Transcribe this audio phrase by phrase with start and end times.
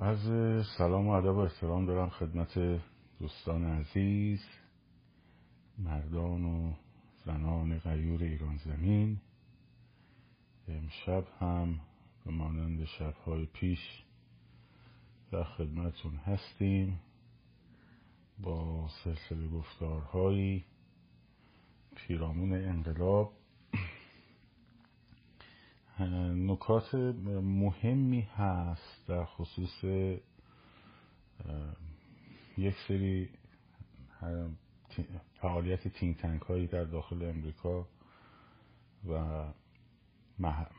[0.00, 0.18] از
[0.78, 2.80] سلام و ادب و احترام دارم خدمت
[3.20, 4.40] دوستان عزیز
[5.78, 6.72] مردان و
[7.24, 9.20] زنان غیور ایران زمین.
[10.68, 11.80] امشب هم
[12.24, 14.04] به مانند شبهای پیش
[15.32, 17.00] در خدمتون هستیم
[18.38, 20.64] با سلسله گفتارهایی
[21.96, 23.32] پیرامون انقلاب
[26.00, 29.84] نکات مهمی هست در خصوص
[32.58, 33.28] یک سری
[35.40, 37.86] فعالیت تینگ تنک هایی در داخل امریکا
[39.08, 39.44] و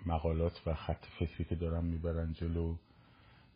[0.05, 2.75] مقالات و خط فکری که دارم می‌برن جلو.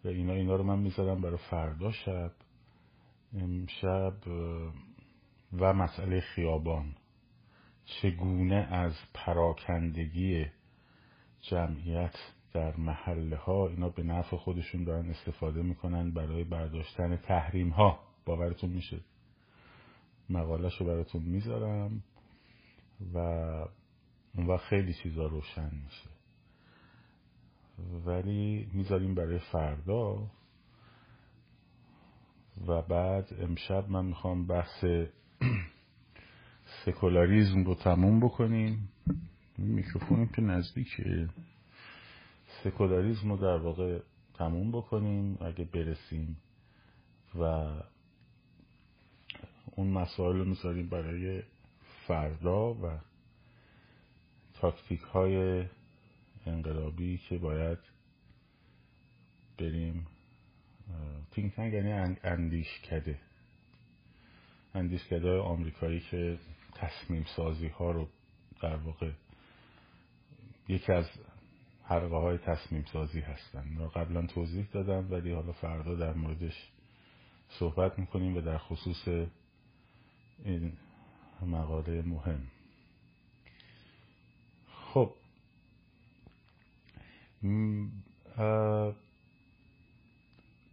[0.04, 2.32] و اینا اینا رو من می‌ذارم برای فردا شب
[3.34, 4.14] امشب
[5.54, 6.96] و مسئله خیابان.
[7.86, 10.46] چگونه از پراکندگی
[11.42, 12.16] جمعیت
[12.54, 18.70] در محله ها اینا به نفع خودشون دارن استفاده می‌کنن برای برداشتن تحریم ها باورتون
[18.70, 19.00] میشه.
[20.30, 22.04] مقالش رو براتون می‌ذارم
[23.14, 23.18] و
[24.36, 26.10] اون وقت خیلی چیزا روشن میشه.
[28.06, 30.32] ولی می‌ذاریم برای فردا
[32.68, 34.86] و بعد امشب من می‌خوام بحث
[36.86, 38.90] سکولاریزم رو تموم بکنیم.
[39.62, 41.30] میکروفونیم که نزدیکه.
[42.64, 44.00] سکولاریزم رو در واقع
[44.34, 46.38] تموم بکنیم اگه برسیم
[47.36, 47.44] و
[49.76, 51.44] اون مسائل رو می‌ذاریم برای
[52.08, 53.00] فردا و
[54.54, 55.66] تاکتیک های
[56.46, 57.78] انقلابی که باید
[59.58, 60.08] بریم
[61.32, 63.20] think tank یعنی اندیش کده
[64.76, 66.38] اندیش کده آمریکایی که
[66.76, 68.08] تصمیم سازی ها رو
[68.62, 69.12] در واقع
[70.68, 71.06] یکی از
[71.84, 73.78] حلقه های تصمیم سازی هستن.
[73.78, 76.72] را قبلا توضیح دادم ولی حالا فردا در موردش
[77.50, 79.08] صحبت می‌کنیم و در خصوص
[80.46, 80.74] این
[81.42, 82.48] مقاله مهم.
[84.94, 85.14] خب.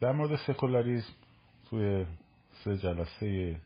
[0.00, 1.14] در مورد سکولاریزم
[1.70, 2.06] توی
[2.64, 3.60] سه جلسه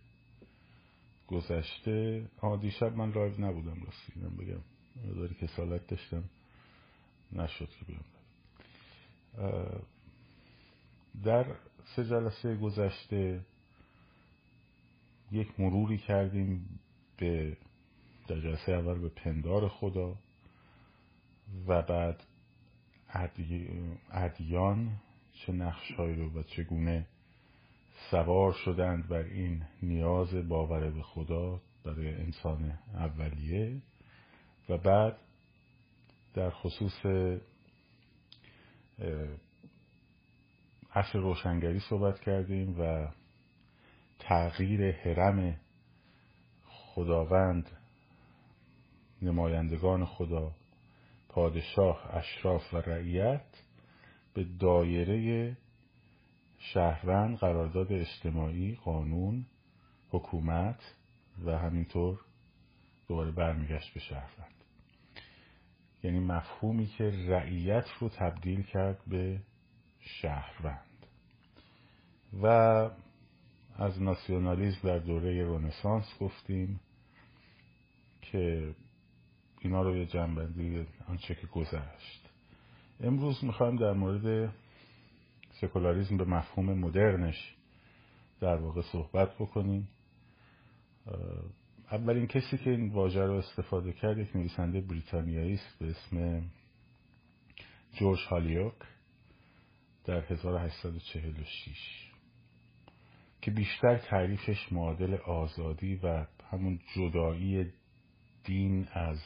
[1.28, 4.62] گذشته آه دیشب من live نبودم رسیدم بگم
[4.96, 6.24] مقداری کسالت داشتم
[7.32, 8.04] نشد که بیام.
[11.24, 11.46] در
[11.96, 13.40] سه جلسه گذشته
[15.32, 16.80] یک مروری کردیم
[17.16, 17.56] به
[18.28, 20.14] در جلسه اول به پندار خدا
[21.66, 22.22] و بعد
[24.10, 25.00] ادیان
[25.32, 27.06] چه نقشهایی رو و چگونه
[28.10, 33.82] سوار شدند بر این نیاز باور به خدا برای انسان اولیه.
[34.68, 35.16] و بعد
[36.34, 37.06] در خصوص
[40.94, 43.08] عصر روشنگری صحبت کردیم و
[44.18, 45.56] تغییر حرم
[46.66, 47.70] خداوند
[49.22, 50.52] نمایندگان خدا
[51.28, 53.44] پادشاه اشراف و رعیت
[54.34, 55.56] به دایره
[56.58, 59.46] شهروند قرارداد اجتماعی قانون
[60.10, 60.94] حکومت
[61.44, 62.20] و همینطور
[63.12, 64.54] دوباره برمیگشت به شهروند.
[66.02, 69.40] یعنی مفهومی که رعیت رو تبدیل کرد به
[70.00, 71.06] شهروند.
[72.42, 72.46] و
[73.76, 76.80] از ناسیونالیزم در دوره رونسانس گفتیم
[78.22, 78.74] که
[79.60, 82.28] اینا رو یه جنبندی آنچه که گذشت.
[83.00, 84.54] امروز می‌خوایم در مورد
[85.60, 87.56] سکولاریزم به مفهوم مدرنش
[88.40, 89.88] در واقع صحبت بکنیم.
[91.92, 96.42] اولین کسی که این واژه رو استفاده کرد یک نویسنده بریتانیایی است به اسم
[97.92, 98.74] جورج هالیوک
[100.04, 102.10] در 1846
[103.40, 107.72] که بیشتر تعریفش معادل آزادی و همون جدایی
[108.44, 109.20] دین از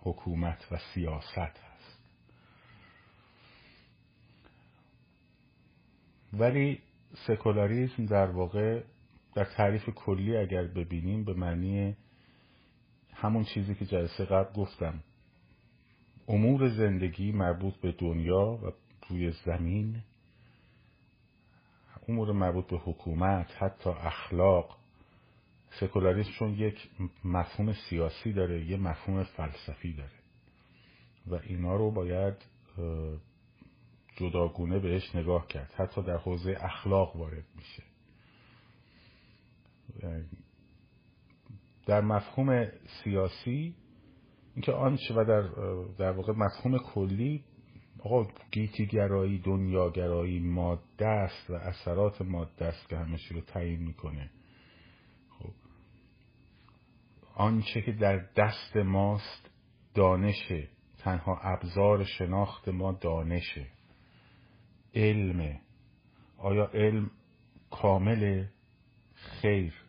[0.00, 1.98] حکومت و سیاست هست.
[6.32, 6.80] ولی
[7.26, 8.82] سکولاریزم در واقع
[9.34, 11.96] در تعریف کلی اگر ببینیم به معنی
[13.14, 15.00] همون چیزی که جلسه قبل گفتم.
[16.28, 18.72] امور زندگی مربوط به دنیا و
[19.08, 20.02] روی زمین
[22.08, 24.76] امور مربوط به حکومت حتی اخلاق.
[25.80, 26.90] سکولاریسم چون یک
[27.24, 30.10] مفهوم سیاسی داره یه مفهوم فلسفی داره.
[31.26, 32.34] و اینا رو باید
[34.16, 35.72] جداگونه بهش نگاه کرد.
[35.76, 37.82] حتی در حوزه اخلاق وارد میشه.
[41.86, 42.68] در مفهوم
[43.04, 43.74] سیاسی
[44.54, 45.42] اینکه آنچه و در,
[45.98, 47.44] در واقع مفهوم کلی
[47.98, 54.30] آقا گیتیگرایی دنیاگرایی ماده است و اثرات ماده است که همه رو تعیین می‌کنه.
[55.38, 55.52] خب.
[57.34, 59.50] آنچه که در دست ماست
[59.94, 60.68] دانشه
[60.98, 63.66] تنها ابزار شناخت ما دانشه
[64.94, 65.60] علمه
[66.38, 67.10] آیا علم
[67.70, 68.44] کامل؟
[69.14, 69.79] خیر.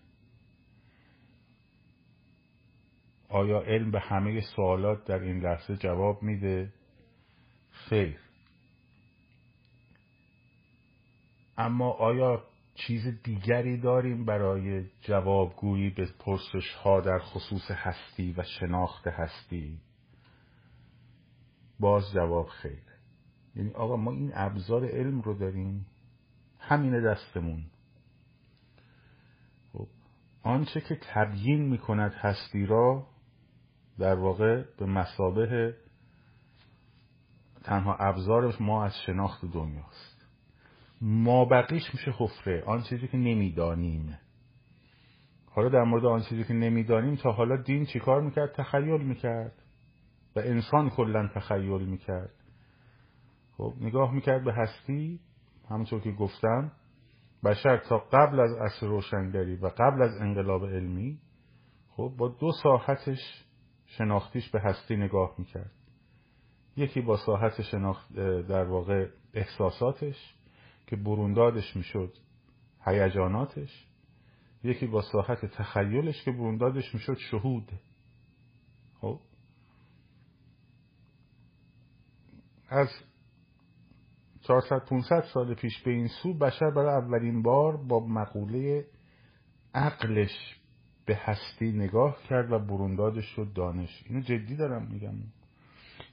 [3.31, 6.74] آیا علم به همه سوالات در این لحظه جواب میده؟
[7.72, 8.19] خیر.
[11.57, 12.44] اما آیا
[12.75, 19.78] چیز دیگری داریم برای جوابگویی به پرسش ها در خصوص هستی و شناخت هستی؟
[21.80, 22.83] باز جواب خیر.
[23.56, 25.86] یعنی آقا ما این ابزار علم رو داریم
[26.60, 27.66] همین دستمون.
[29.74, 29.88] خب
[30.44, 33.11] آنچه که تبیین می‌کند هستی را
[34.01, 35.75] در واقع به مسابه
[37.63, 40.27] تنها ابزار ما از شناخت دنیاست.
[41.01, 44.19] ما بقیش میشه حفره آن چیزی که نمی‌دانیم.
[45.45, 49.53] حالا در مورد آن چیزی که نمی‌دانیم تا حالا دین چیکار می‌کرد؟ تخیل می‌کرد.
[50.36, 52.33] و انسان کلا تخیل می‌کرد.
[53.57, 55.19] خب نگاه می‌کرد به هستی
[55.69, 56.71] همونطور که گفتم
[57.44, 61.19] بشر تا قبل از عصر روشنگری و قبل از انقلاب علمی
[61.89, 63.45] خب با دو ساحتش
[63.98, 65.72] شناختیش به هستی نگاه می‌کرد.
[66.78, 68.14] یکی با ساحت شناخت
[68.48, 70.36] در واقع احساساتش
[70.88, 72.14] که بروندادش می‌شد
[72.86, 73.88] هیجاناتش.
[74.64, 77.72] یکی با ساحت تخیلش که بروندادش می‌شد شهود.
[79.02, 79.20] خب؟
[82.70, 82.90] از
[84.42, 88.86] 400 500 سال پیش به این سو بشر برای اولین بار با مقوله
[89.74, 90.61] عقلش
[91.12, 94.04] به هستی نگاه کرد و بروندادش شد دانش.
[94.06, 95.13] اینو جدی دارم میگم.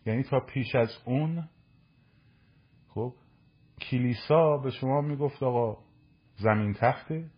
[0.06, 1.48] یعنی تا پیش از اون
[2.88, 3.14] خب
[3.80, 5.82] کلیسا به شما می‌گفت آقا
[6.36, 7.30] زمین تخته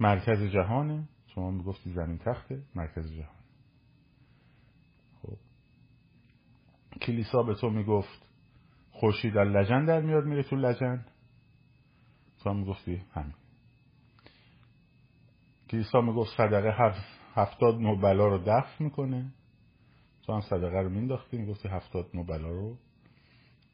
[0.00, 1.08] مرکز جهانه.
[1.26, 3.42] شما می‌گفتی زمین تخته مرکز جهان.
[5.22, 5.36] خب.
[7.02, 8.28] کلیسا به تو می‌گفت
[8.90, 11.04] خورشید در لجن در میاد میره تو لجن.
[12.46, 13.34] هم می‌گفتی همین.
[15.70, 17.02] کلیسا می‌گفت صدقه هفت
[17.34, 19.32] هفتاد نو بلا رو دفع می‌کنه.
[20.22, 22.76] تو هم صدقه رو مینداختی می‌گفتی هفتاد نو بلا رو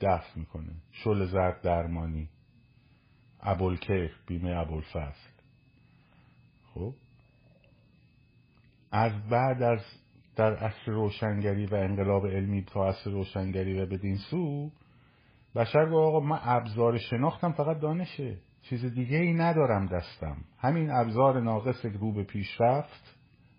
[0.01, 0.73] دفع می‌کنه.
[0.91, 2.29] شل زرد درمانی.
[3.41, 5.31] ابوالکیخ بیمه ابوالفضل.
[6.75, 6.95] خب؟
[8.93, 9.81] از بعد از
[10.37, 14.71] در عصر روشنگری و انقلاب علمی تا عصر روشنگری و بدین سو
[15.55, 20.37] بشر گفت آقا من ابزار شناختم فقط دانشه چیز دیگه ای ندارم دستم.
[20.59, 23.17] همین ابزار ناقص رو به پیشرفت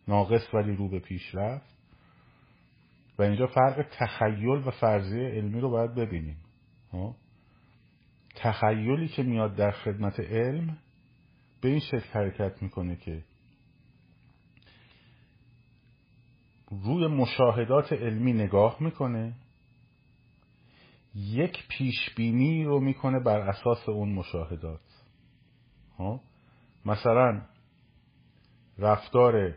[0.08, 1.74] ناقص ولی رو به پیشرفت
[3.20, 6.38] و اینجا فرق تخیل و فرضیه علمی رو باید ببینیم.
[6.92, 7.16] ها؟
[8.36, 10.78] تخیلی که میاد در خدمت علم
[11.62, 13.24] به این شکل حرکت می‌کنه که
[16.70, 19.34] روی مشاهدات علمی نگاه می‌کنه
[21.16, 24.93] یک پیشبینی رو می‌کنه بر اساس اون مشاهدات.
[26.86, 27.42] مثلا
[28.80, 29.54] رفتار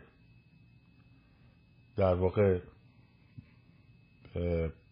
[1.97, 2.59] در واقع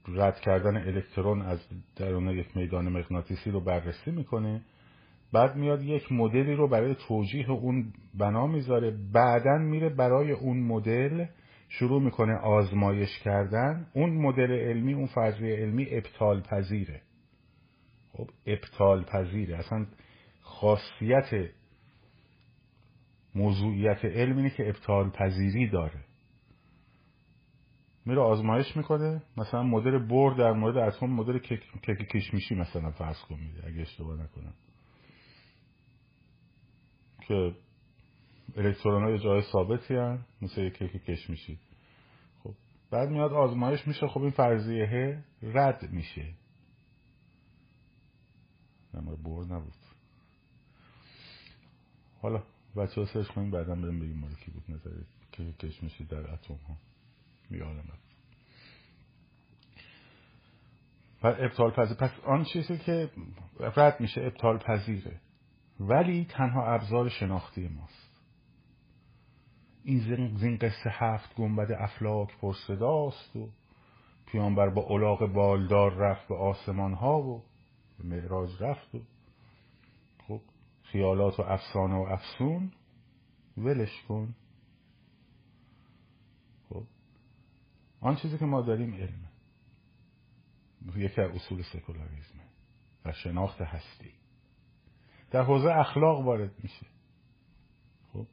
[0.07, 1.59] رد کردن الکترون از
[1.95, 4.61] درون یک میدان مغناطیسی رو بررسی می‌کنه
[5.33, 11.25] بعد میاد یک مدلی رو برای توجیه اون بنا می‌ذاره بعدا میره برای اون مدل
[11.69, 13.87] شروع می‌کنه آزمایش کردن.
[13.93, 17.01] اون مدل علمی اون فرضیه علمی ابطال پذیره
[18.13, 19.85] خب ابطال پذیره اصلا
[20.45, 21.51] خاصیت
[23.35, 26.03] موضوعیت علم اینه که ابطال پذیری داره.
[28.05, 29.23] میره آزمایش می‌کنه.
[29.37, 34.23] مثلا مدل بور در مورد اتم مدل کیک کشمیشی مثلا فرض کن میده اگه اشتباه
[34.23, 34.53] نکنم.
[37.27, 37.55] که
[38.57, 41.59] الکترون های جای ثابتی هم مثل یک کیک کشمیشی
[42.43, 42.53] خب
[42.91, 44.07] بعد میاد آزمایش میشه.
[44.07, 46.33] خب این فرضیه رد میشه.
[48.93, 49.84] نمار بور نبود.
[52.25, 52.43] حالا
[52.75, 54.91] بچه ها سرش کنیم بعدا بریم بگیم مال کی بود نظر
[55.31, 56.75] که کشمشی در اتم ها.
[57.49, 57.83] میادم
[61.23, 63.09] و ابطال پذیر پس آن چیزی که
[63.59, 65.21] رد میشه ابطال پذیره
[65.79, 68.21] ولی تنها ابزار شناختی ماست.
[69.83, 69.99] این
[70.37, 73.49] زین قصه هفت گنبد افلاک پرصداست و
[74.25, 77.43] پیانبر با الاغ بالدار رفت به آسمان ها و
[77.99, 78.99] به معراج رفت و
[80.95, 82.71] خیالات و افسانه و افسون
[83.57, 84.35] ولش کن.
[86.69, 86.83] خب.
[88.01, 89.29] آن چیزی که ما داریم علمه
[90.95, 92.43] یکی از اصول سکولاریزمه
[93.05, 94.11] و شناخت هستی.
[95.31, 96.85] در حوزه اخلاق وارد میشه.
[98.13, 98.27] خب.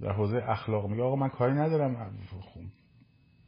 [0.00, 2.18] در حوزه اخلاق میگه آقا من کاری ندارم.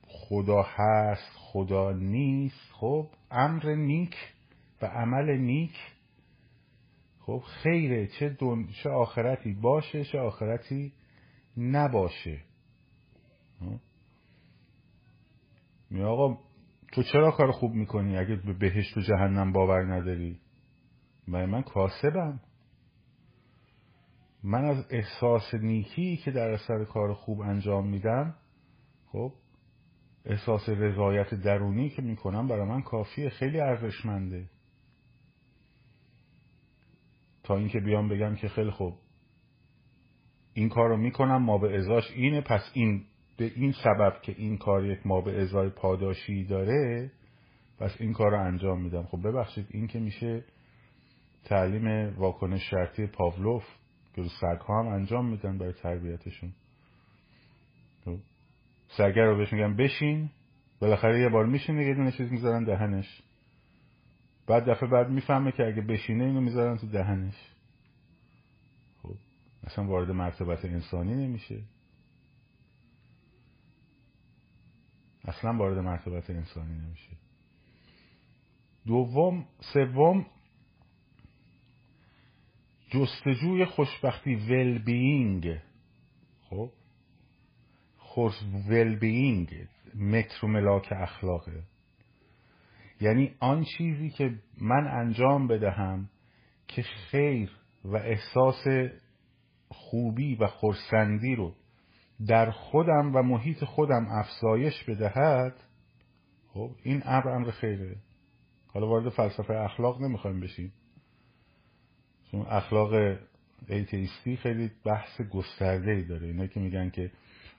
[0.09, 2.73] خدا هست خدا نیست.
[2.73, 3.09] خب.
[3.31, 4.17] امر نیک
[4.83, 5.77] و عمل نیک
[7.27, 8.69] خب خیره چه, دون...
[8.83, 10.93] چه آخرتی باشه چه آخرتی
[11.57, 12.41] نباشه.
[15.91, 16.39] می آقا
[16.93, 20.41] تو چرا کار خوب می‌کنی اگه به بهشت و جهنم باور نداری؟
[21.29, 22.41] من من کاسبم.
[24.43, 28.35] من از احساس نیکی که در اثر کار خوب انجام میدم
[29.07, 29.33] خب
[30.25, 34.49] احساس رضایت درونی که می‌کنم برای من کافیه خیلی ارزشمنده.
[37.43, 38.95] تا اینکه بیام بگم که خیلی خوب.
[40.55, 43.05] این کار رو می‌کنم ما به ازاش اینه پس این
[43.37, 47.11] به این سبب که این کار یک ما به ازای پاداشی داره
[47.79, 49.03] پس این کار رو انجام میدم.
[49.03, 50.45] خب ببخشید این که میشه
[51.45, 53.65] تعلیم واکنش شرطی پاولوف
[54.15, 54.23] که
[54.69, 56.53] ها هم انجام میدن برای تربیتشون.
[58.05, 58.17] خب،
[58.89, 60.31] سگر رو بهش میگن بشین
[60.81, 63.23] بالاخره یه بار میشینه یه دونه چیز می‌ذارن دهنش.
[64.53, 67.35] بعد دفعه بعد می‌فهمه که اگه بشینه اینو می‌ذارن تو دهنش.
[69.03, 69.15] خب
[69.65, 71.63] اصلا وارد مرتبت انسانی نمیشه.
[75.25, 77.11] اصلا وارد مرتبت انسانی نمیشه.
[78.87, 80.27] دوم سوم
[82.91, 85.59] جستجوی خوشبختی ول بینگ
[86.51, 86.71] خب
[87.99, 88.35] خوش
[88.69, 91.63] ول بینگ متر و ملاک اخلاقه.
[93.03, 96.09] یعنی آن چیزی که من انجام بدهم
[96.69, 97.51] که خیر
[97.85, 98.65] و احساس
[99.69, 101.55] خوبی و خورسندی رو
[102.27, 105.55] در خودم و محیط خودم افزایش بدهد
[106.49, 107.97] خب این امر امر خیره.
[108.67, 110.73] حالا وارد فلسفه اخلاق نمی‌خوایم بشیم.
[112.31, 113.19] چون اخلاق
[113.69, 116.27] ایتیستی خیلی بحث گسترده ای داره.
[116.27, 117.11] اینا که میگن که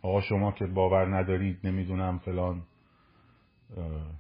[0.01, 2.63] آقا شما که باور ندارید نمی‌دونم فلان.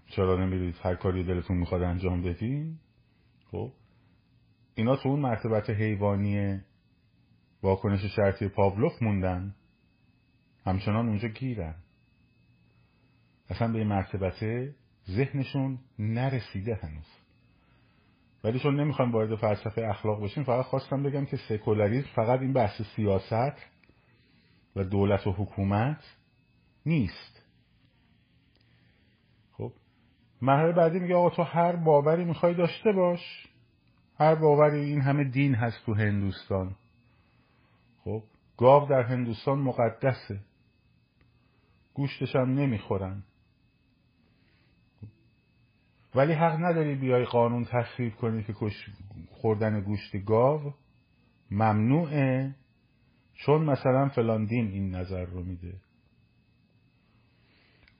[0.07, 2.79] چرا نمیرید هر کاری دلتون می‌خواد انجام بدین؟
[3.51, 3.71] خب.
[4.75, 6.61] اینا تو اون مرتبت حیوانی
[7.63, 9.55] واکنش شرطی پاولوف موندن.
[10.65, 11.75] همچنان اونجا گیرن.
[13.49, 14.69] اصلا به این مرتبت
[15.09, 17.07] ذهنشون نرسیده هنوز.
[18.43, 22.81] ولی چون نمی‌خوام وارد فلسفه اخلاق بشیم فقط خواستم بگم که سکولاریسم فقط این بحث
[22.95, 23.73] سیاست
[24.75, 26.03] و دولت و حکومت
[26.85, 27.43] نیست
[29.51, 29.73] خب
[30.43, 33.47] مرحله بعدی میگه آقا تو هر باوری می‌خوای داشته باش.
[34.19, 36.75] هر باوری این همه دین هست تو هندوستان.
[38.03, 38.23] خب
[38.57, 40.39] گاو در هندوستان مقدسه.
[41.93, 43.23] گوشتش هم نمی‌خورن.
[46.15, 48.53] ولی حق نداری بیای قانون تصویب کنی که
[49.31, 50.73] خوردن گوشت گاو.
[51.51, 52.55] ممنوعه.
[53.33, 55.73] چون مثلا فلان دین این نظر رو میده.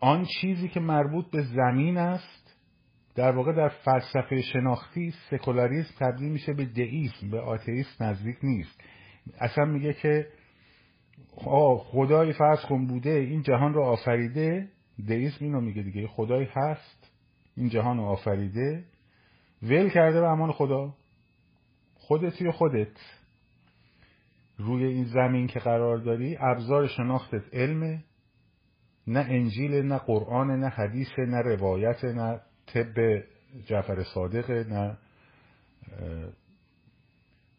[0.04, 2.58] آن چیزی که مربوط به زمین است
[3.16, 8.82] در واقع در فلسفه شناختی سکولاریسم تبدیل میشه به دئیسم به آتئیسم نزدیک نیست.
[9.40, 10.28] اصلا میگه که
[11.92, 14.70] خدای فرض کن بوده این جهان رو آفریده
[15.08, 17.12] دئیسم اینو میگه دیگه خدای هست
[17.58, 18.84] این جهان رو آفریده
[19.62, 20.94] ول کرده به امان خدا
[21.96, 22.98] خودت خودت.
[24.58, 28.04] روی این زمین که قرار داری ابزار شناختت علمه.
[29.08, 33.24] نه انجیل نه قرآن نه حدیث نه روایت نه طب
[33.66, 34.98] جعفر صادقه نه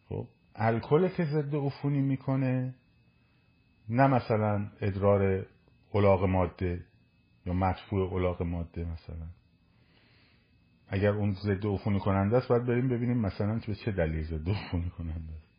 [0.09, 2.75] خب الکل که ضد عفونی می‌کنه
[3.89, 5.47] نه مثلا ادرار
[5.95, 6.85] علاق ماده
[7.47, 9.27] یا مدفوع علاق ماده مثلا.
[10.89, 14.91] اگر اون ضد عفونی کننده است باید بریم ببینیم مثلا به چه دلیل ضد عفونی
[14.91, 15.55] کننده است.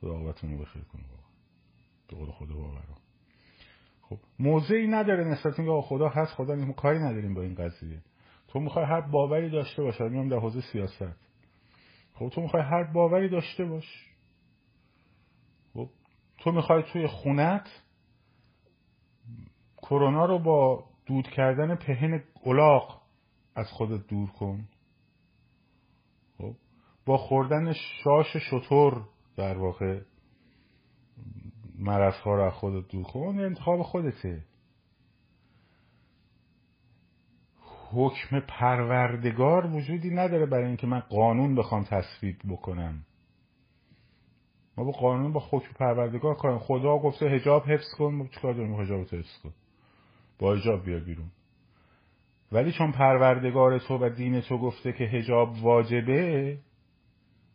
[0.00, 1.02] خدا رو بخیر کنه
[2.08, 3.01] به قول خدا باورم.
[4.12, 8.02] خب موضعی نداره نسبت اینکه خدا هست خدا نیست کاری نداریم با این قضیه.
[8.48, 11.16] تو می‌خوای هر باوری داشته باش میام در حوزه سیاست.
[12.14, 14.08] خب تو می‌خوای هر باوری داشته باش.
[15.74, 15.88] خب
[16.38, 17.82] تو می‌خوای توی خونت
[19.82, 23.02] کرونا رو با دود کردن پهن الاغ
[23.54, 24.68] از خودت دور کن.
[26.38, 26.54] خب
[27.06, 30.00] با خوردن شاش شطور در واقع.
[31.82, 34.42] مرزها رو از خودت دور کن انتخاب خودته.
[37.92, 43.04] حکم پروردگار وجودی نداره برای اینکه من قانون بخوام تصویب بکنم.
[44.76, 48.14] ما با قانون با حکم پروردگار کارم خدا گفته هجاب حفظ کن.
[48.14, 49.52] ما چیکار داریم؟ حجاب حفظ کن.
[50.38, 51.30] با هجاب بیا بیرون.
[52.52, 56.58] ولی چون پروردگار تو و دین تو گفته که هجاب واجبه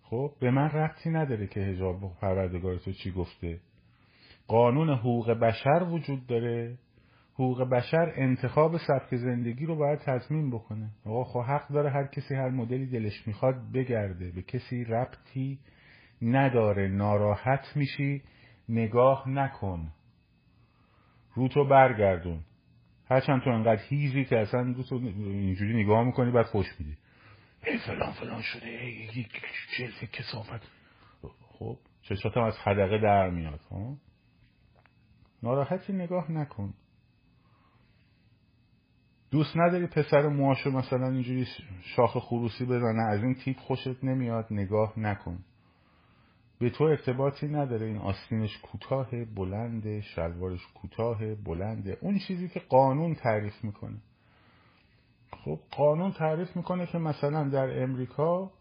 [0.03, 3.59] خب به من ربطی نداره که هجاب پروردگار تو چی گفته.
[4.47, 6.77] قانون حقوق بشر وجود داره
[7.33, 12.35] حقوق بشر انتخاب سبک زندگی رو باید تضمین بکنه آقا خب حق داره هر کسی
[12.35, 15.59] هر مدلی دلش می‌خواد بگرده به کسی ربطی
[16.21, 18.21] نداره ناراحت میشی
[18.69, 19.91] نگاه نکن
[21.35, 22.39] رو تو برگردون
[23.09, 26.97] هرچند تو انقدر هیزی که اصلا رو تو اینجوری نگاه می‌کنی بعد خوش میدی
[27.65, 29.25] ای فلان فلان شده ای
[30.13, 30.71] کسافت
[31.59, 33.97] خب چشاتم از حدقه در میاد ها
[35.43, 36.73] ناراحتی نگاه نکن.
[39.31, 41.47] دوست نداری پسر موهاشو مثلا اینجوری
[41.81, 45.39] شاخ خروسی بزنه از این تیپ خوشت نمیاد نگاه نکن.
[46.59, 53.15] به تو ارتباطی نداره این آستینش کوتاه بلنده شلوارش کوتاه بلنده اون چیزی که قانون
[53.15, 53.97] تعریف می‌کنه.
[55.31, 58.51] خب قانون تعریف می‌کنه که مثلا در امریکا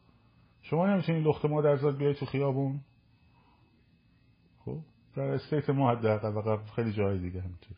[0.62, 2.80] شما نمی‌تونی لخت مادرزاد بیای تو خیابون.
[4.64, 4.78] خب؟
[5.17, 7.77] در استیت ما حداقل خیلی جای دیگه همینطور.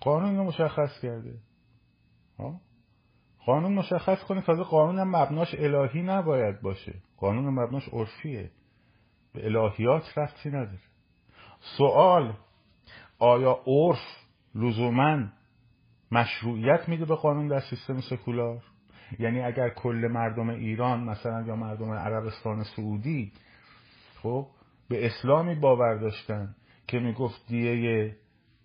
[0.00, 1.38] قانون رو مشخص کرده.
[2.38, 2.60] ها؟
[3.46, 6.94] قانون مشخص کنه تازه قانون هم مبناش الهی نباید باشه.
[7.16, 8.50] قانون مبناش عرفیه.
[9.32, 10.78] به الهیات رفتی نداره.
[11.78, 12.34] سوال
[13.18, 13.98] آیا عرف
[14.54, 15.26] لزوما
[16.12, 18.62] مشروعیت میده به قانون در سیستم سکولار؟
[19.18, 23.32] یعنی اگر کل مردم ایران مثلا یا مردم عربستان سعودی
[24.22, 24.46] خب
[24.90, 26.54] به اسلامی باور داشتن
[26.86, 28.16] که می‌گفت دیه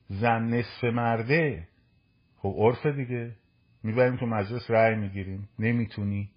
[0.10, 1.68] زن نصف مرده.
[2.38, 3.36] خب عرف دیگه.
[3.84, 5.50] می‌بریم تو مجلس رأی می‌گیریم.
[5.60, 6.30] نمی‌تونی.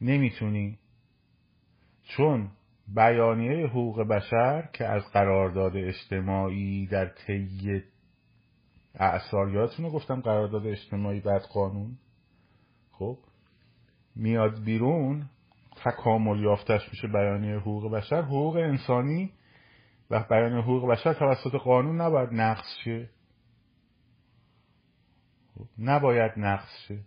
[0.00, 0.78] نمی‌تونی.
[2.02, 2.50] چون
[2.88, 7.82] بیانیه حقوق بشر که از قرارداد اجتماعی در طی
[8.94, 11.98] اعثار گفتم قرارداد اجتماعی بعد قانون.
[12.92, 13.18] خب
[14.16, 15.30] میاد بیرون
[15.76, 18.22] تکامل یافتش میشه بیانیه حقوق بشر.
[18.22, 19.32] حقوق انسانی
[20.10, 23.10] و بیانیه حقوق بشر توسط قانون نباید نقص شه.
[25.54, 27.00] خب، نباید نقص شه.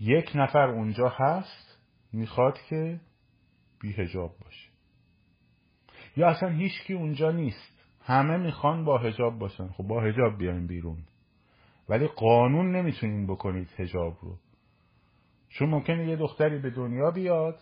[0.00, 1.78] یک نفر اونجا هست
[2.12, 3.00] می‌خواد که
[3.80, 4.70] بیهجاب باشه.
[6.16, 7.72] یا اصلا هیچکی اونجا نیست.
[8.00, 9.68] همه می‌خوان با هجاب باشن.
[9.68, 11.04] خب با هجاب بیاین بیرون.
[11.88, 14.38] ولی قانون نمی‌تونین بکنید هجاب رو.
[15.54, 17.60] چون ممکنه یه دختری به دنیا بیاد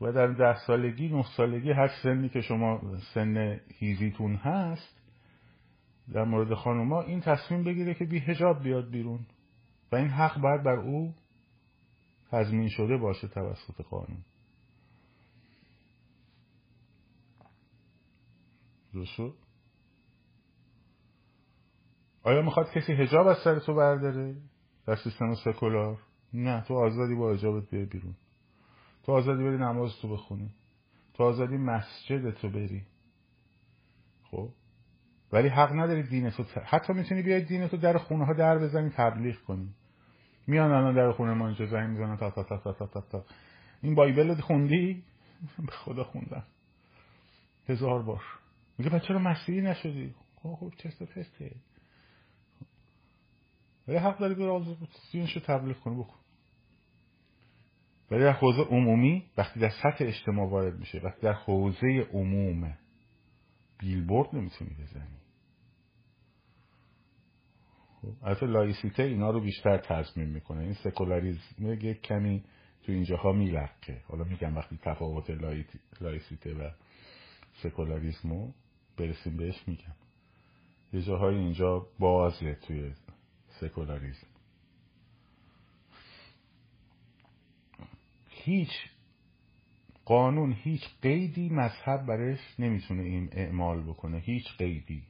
[0.00, 2.80] و در ده سالگی نه سالگی هر سنی که شما
[3.14, 5.00] سن هیزیتون هست
[6.12, 9.26] در مورد خانوما این تصمیم بگیره که بی هجاب بیاد بیرون
[9.92, 11.14] و این حق باید بر او
[12.30, 14.24] تضمین شده باشه توسط قانون.
[18.94, 19.34] درست
[22.22, 24.36] آیا می‌خواد کسی هجاب از سر تو برداره؟
[24.88, 25.98] در سیستم سکولار.
[26.34, 28.14] نه تو آزادی با هجابت بیای بیرون.
[29.02, 30.50] تو آزادی بری نماز تو بخونی.
[31.14, 32.82] تو آزادی مسجد تو بری.
[34.30, 34.48] خب؟
[35.32, 38.90] ولی حق نداری دین تو حتی می‌تونی بیای دین تو در خونه ها در بزنی
[38.90, 39.68] تبلیغ کنی.
[40.46, 43.24] میان الان در خونه ما اینجا زنگ می‌زنن تا تا تا تا تا تا.
[43.82, 45.02] این بایبل خوندی؟
[45.66, 46.44] به خدا خوندم.
[47.68, 48.22] هزار بار.
[48.78, 50.14] میگه بچه چرا مسیحی نشدی.
[50.42, 51.50] خب خب چسته پسته
[53.88, 54.60] ولی حق داری بر
[55.12, 56.18] دینشو تبلیغ کنی بکن.
[58.10, 62.78] ولی در حوزه عمومی وقتی در سطح اجتماع وارد میشه وقتی در حوزه عموم
[63.78, 65.18] بیلبورد نمی‌تونی بزنی.
[68.02, 70.60] خب البته لایسیته اینا رو بیشتر تضمین می‌کنه.
[70.60, 72.44] این سکولاریزم یک کمی
[72.82, 75.30] تو اینجاها می‌لنگه حالا میگم وقتی تفاوت
[76.00, 76.70] لایسیته و
[77.62, 78.52] سکولاریزمو
[78.96, 79.94] برسیم بهش میگم.
[80.92, 82.92] یه جاهای اینجا بازه توی
[83.60, 84.26] سکولاریزم
[88.28, 88.70] هیچ
[90.04, 94.18] قانون هیچ قیدی مذهب برش نمی‌تونه این اعمال بکنه.
[94.18, 95.02] هیچ قیدی.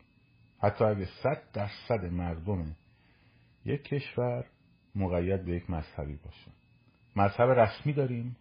[0.61, 2.77] حتی اگه صد درصد مردم
[3.65, 4.45] یک کشور
[4.95, 6.51] مقید به یک مذهبی باشه.
[7.17, 8.37] مذهب رسمی داریم.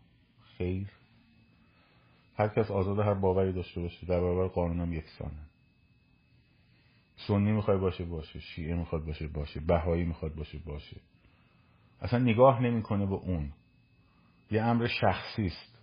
[0.57, 0.87] خیر.
[2.37, 4.05] هر کس آزاد هر باوری داشته باشه.
[4.05, 5.46] در برابر قانون هم یکسانه.
[7.17, 10.97] سنی می‌خواد باشه باشه شیعه می‌خواد باشه باشه بهایی می‌خواد باشه باشه.
[12.01, 13.51] اصلا نگاه نمی‌کنه به اون.
[14.51, 15.81] یه امر شخصی است.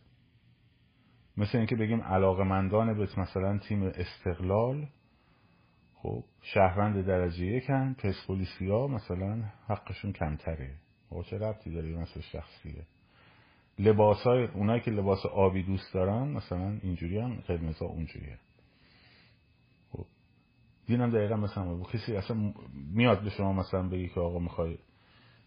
[1.36, 4.86] مثل اینکه بگیم علاقمندان به مثلا تیم استقلال
[5.94, 10.74] خب شهروند درجه یکن پرسپولیسی ها مثلا حقشون کمتره.
[11.10, 12.86] با چه ربطی داره مثل شخصیه؟
[13.78, 18.38] لباس های اونایی که لباس آبی دوست دارن مثلا اینجوری هم قرمز ها اونجوریه.
[20.86, 22.54] دینم دقیقا مثلا بود کسی اصلا
[22.94, 24.78] میاد به شما مثلا بگی که آقا می‌خوای.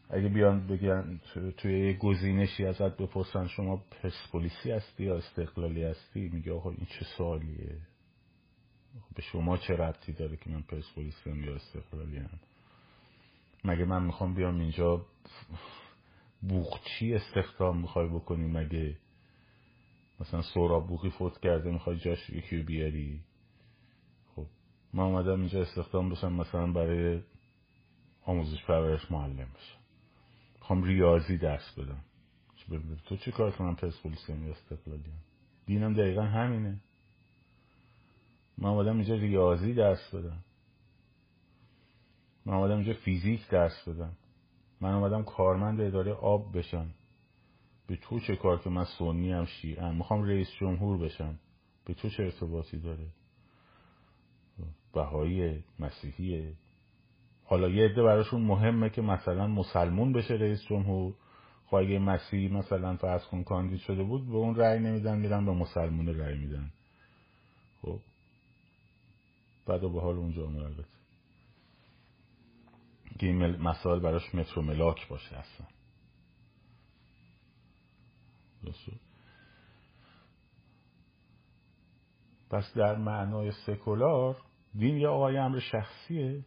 [0.09, 1.19] اگه بیان بگن
[1.57, 7.05] توی یه گزینشی ازت بپرسن شما پرسپولیسی هستی یا استقلالی هستی؟ میگه آقا این چه
[7.17, 7.77] سوالیه؟
[9.15, 12.39] به شما چه ربطی داره که من پرسپولیسی یا استقلالی هم
[13.65, 15.05] مگه من می‌خوام بیام اینجا
[16.41, 18.97] بوخچی استخدام می‌خوای بکنی؟ مگه
[20.19, 23.21] مثلا سوراب بوخی فوت کرده می‌خوای جاش یکی بیاری؟
[24.93, 27.21] من اومدم اینجا استخدام بشم مثلا برای
[28.25, 29.79] آموزش پرورش معلم بشم.
[30.55, 32.03] می‌خوام ریاضی درس بدم.
[33.05, 35.03] تو چه کار کنم؟ پرسپولیسی یا استقلالی؟
[35.65, 36.79] دینم دقیقا همینه.
[38.57, 40.43] من اومدم اینجا ریاضی درس بدم.
[42.45, 44.11] من اومدم اینجا فیزیک درس بدم.
[44.81, 46.89] من اومدم کارمند اداره آب بشم.
[47.87, 49.95] به تو چه کار که من سنی هم شیعم.
[49.95, 51.39] می‌خوام رئیس جمهور بشم.
[51.85, 53.07] به تو چه ارتباطی داره؟
[54.97, 56.53] بهایی مسیحیه
[57.45, 61.13] حالا یه عده براشون مهمه که مثلا مسلمون بشه رئیس جمهور.
[61.67, 65.51] خب اگه مسیحی مثلا فرض کن کاندید شده بود به اون رأی نمیدن میرن به
[65.51, 66.71] مسلمون رأی میدن.
[67.81, 67.99] خب.
[69.65, 70.83] بعد به حال اونجا البته.
[73.19, 75.67] که این مسائل براش متر و ملاک باشه اصلا.
[82.49, 84.37] پس در معنای سکولار
[84.75, 86.45] دین یا آقای امر شخصیه؟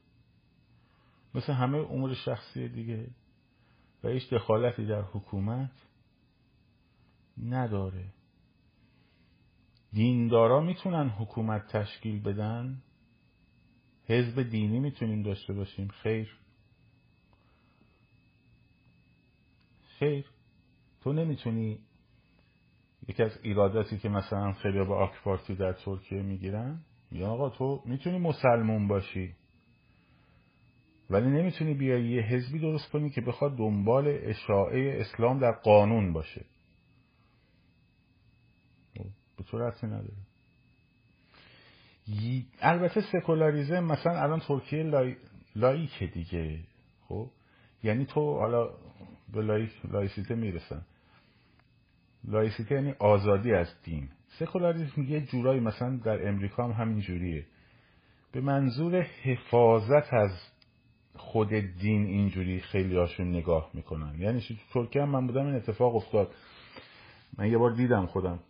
[1.35, 3.11] مثل همه امور شخصی دیگه.
[4.04, 5.72] و هیچ دخالتی در حکومت
[7.44, 8.04] نداره.
[9.92, 12.83] دیندارا می‌تونن حکومت تشکیل بدن؟
[14.06, 16.38] حزب دینی می‌تونیم داشته باشیم؟ خیر.
[19.98, 20.26] خیر.
[21.00, 21.78] تو نمی‌تونی
[23.09, 28.18] یکی از ایراداتی که مثلا خیلی با آک در ترکیه می‌گیرن؟ یا آقا تو می‌تونی
[28.18, 29.35] مسلمون باشی
[31.11, 36.44] ولی نمی‌تونی بیای یه حزبی درست کنی که بخواد دنبال اشاعه اسلام در قانون باشه.
[39.37, 40.12] به تو رسی نداره.
[42.61, 45.16] البته سکولاریزم مثلا الان ترکیه لای...
[45.57, 46.59] لایکه دیگه.
[47.09, 47.31] خب؟
[47.83, 48.70] یعنی تو حالا
[49.33, 50.83] به لایک لایسیته می‌رسن.
[52.25, 54.09] لایسیته یعنی آزادی از دین.
[54.38, 57.47] سکولاریسم یه جورایی مثلا در امریکا هم همین جوریه.
[58.33, 60.31] به منظور حفاظت از
[61.16, 64.14] خود دین اینجوری خیلی هاشون نگاه می‌کنن.
[64.19, 66.35] یعنی تو ترکیه هم من بودم این اتفاق افتاد.
[67.38, 68.40] من یه بار دیدم خودم.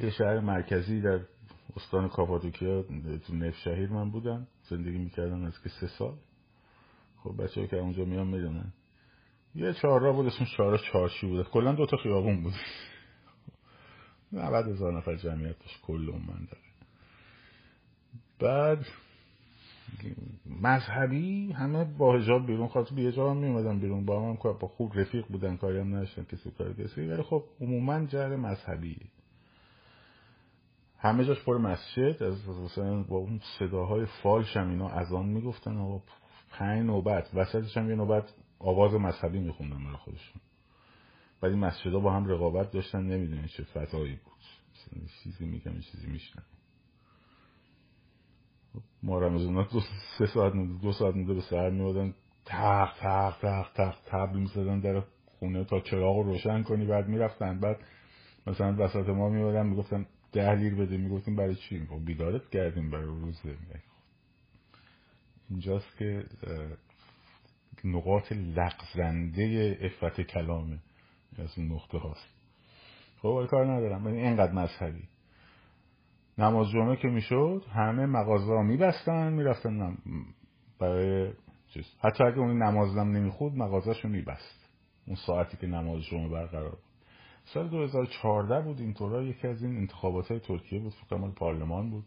[0.00, 1.20] یه شهر مرکزی در
[1.76, 2.82] استان کاپادوکیا
[3.26, 4.46] تو نف شهیر من بودم.
[4.62, 6.14] زندگی می‌کردم از که سه سال.
[7.16, 8.72] خب بچه که اونجا میان می‌دونن.
[9.54, 11.48] یه چهار بود اسمش چهار چارشی بود.
[11.48, 12.54] کلا دوتا خیابون بود.
[14.32, 16.62] 90 هزار نفر جمعیتش کل اون داره.
[18.38, 18.86] بعد
[20.62, 22.94] مذهبی همه با هجاب بیرون خواست.
[22.94, 24.04] بی هجاب هم میومدن بیرون.
[24.04, 28.04] با هم با خوب رفیق بودن کاری هم نشن کسی کار کسی ولی خب عموما
[28.06, 28.96] جهر مذهبی.
[30.98, 32.22] همه جاش پر مسجد.
[32.22, 35.76] از مثلا با اون صداهای فالش هم اینا اذان می‌گفتن.
[35.76, 36.00] و
[36.50, 37.30] پنج نوبت.
[37.34, 40.42] وسطش هم یه نوبت آواز مذهبی میخوندن برای خودشون.
[41.42, 44.32] ولی مسجدها با هم رقابت داشتن نمی‌دونی چه فتایی بود.
[45.22, 46.44] چیزی میگم چیزی میشنم.
[49.02, 49.80] ما رمزونا دو
[50.18, 50.52] سه ساعت
[50.82, 55.02] دو ساعت مونده به سر میادن تق تق تق تق تبل می‌زدن در
[55.38, 57.60] خونه تا چراغ رو روشن کنی بعد می‌رفتن.
[57.60, 57.76] بعد
[58.46, 60.96] مثلا وسط ما میادن می‌گفتن ده لیر بده.
[60.96, 63.40] می‌گفتیم برای چی؟ خب بیدارت کردیم برای روز.
[65.50, 66.24] اینجاست که
[67.84, 70.78] نقاط لغزنده افت کلامه.
[71.38, 72.28] از اون نقطه هاست.
[73.22, 74.06] خب کار ندارم.
[74.06, 75.02] ولی اینقدر مذهبی.
[76.38, 79.96] نماز جمعه که می‌شد همه مغازه ها میبستن می‌رفتن
[80.78, 81.32] برای
[81.68, 81.86] چیز.
[82.04, 84.68] حتی اگه اون نمازم نمیخود مغازهشو میبست.
[85.06, 86.78] اون ساعتی که نماز جمعه برقرار بود.
[87.44, 89.22] سال 2014 بود اینطورا.
[89.22, 90.92] یکی از این انتخابات های ترکیه بود.
[90.92, 92.04] فکر پارلمان بود.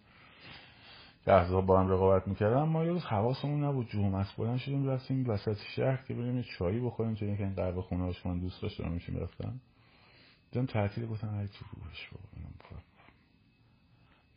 [1.26, 3.90] که احزاب با هم رقابت می‌کردن ما یه روز حواسمون نبود.
[3.90, 7.82] جمعه است بلند شدیم رفتیم وسط شهر که بریم چایی بخوریم چون که این قرب
[7.82, 9.60] خونه هاش من دوست داشتم میشیم رفتم
[10.52, 12.10] دیدم تعطیل گفتم هر تو روش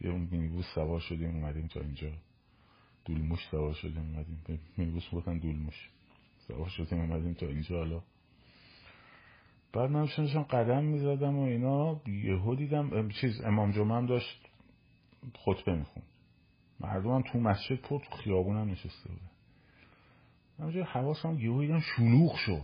[0.00, 2.10] یه اون مینیبوس سوار شدیم اومدیم تا اینجا.
[3.04, 4.60] دولموش سوار شدیم اومدیم.
[4.76, 5.90] مینیبوس بودن دولموش.
[6.38, 8.02] سوار شدیم اومدیم تا اینجا حالا.
[9.72, 14.48] بعد من شدشم قدم می‌زدم و اینا یهو دیدم چیز امام جمعه هم داشت
[15.34, 16.06] خطبه می‌خوند.
[16.80, 19.30] مردم هم تو مسجد پر تو خیابون هم نشسته بودن.
[20.58, 22.62] همجای حواسم یهو دیدم شلوغ شد.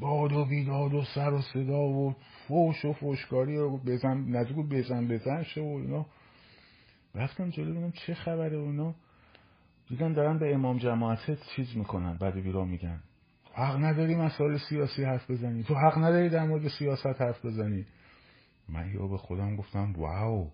[0.00, 2.14] باد و بیداد و سر و صدا و
[2.48, 6.06] فوش و فوشکاری و بزن نزدیک بزن بزن شه و اینا.
[7.14, 8.94] رفتم جلو ببینم چه خبره اونا
[9.88, 13.00] دیدن دارن به امام جماعت چیز می‌کنن بعد بیرا میگن.
[13.54, 15.62] حق نداری مسائل سیاسی حرف بزنی.
[15.62, 17.86] تو حق نداری در مورد سیاست حرف بزنی.
[18.68, 20.50] من یا به خودم گفتم واو.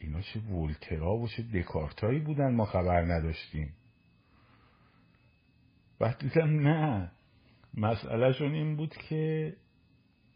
[0.00, 3.72] اینا چه ولترا و چه دکارتایی بودن ما خبر نداشتیم.
[5.98, 7.10] بعد دیدم نه.
[7.74, 9.56] مسئلهشون این بود که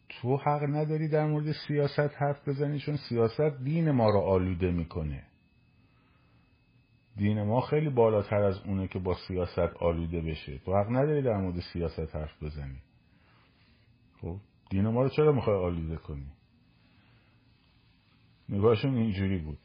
[0.09, 5.23] تو حق نداری در مورد سیاست حرف بزنی چون سیاست دین ما رو آلوده می‌کنه.
[7.17, 10.59] دین ما خیلی بالاتر از اونه که با سیاست آلوده بشه.
[10.59, 12.79] تو حق نداری در مورد سیاست حرف بزنی.
[14.21, 14.37] خب
[14.71, 16.27] دین ما رو چرا می‌خوای آلوده کنی؟
[18.49, 19.59] نگاهشون اینجوری بود.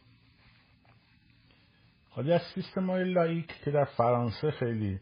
[2.10, 5.00] حالی از سیستم های لایک که در فرانسه خیلی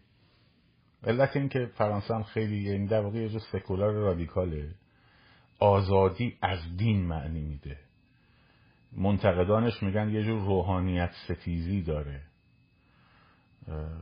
[1.03, 4.75] علت این که فرانسه هم خیلی یعنی در واقع یه جو سکولار رادیکاله
[5.59, 7.77] آزادی از دین معنی میده.
[8.91, 12.21] منتقدانش میگن یه جور روحانیت ستیزی داره.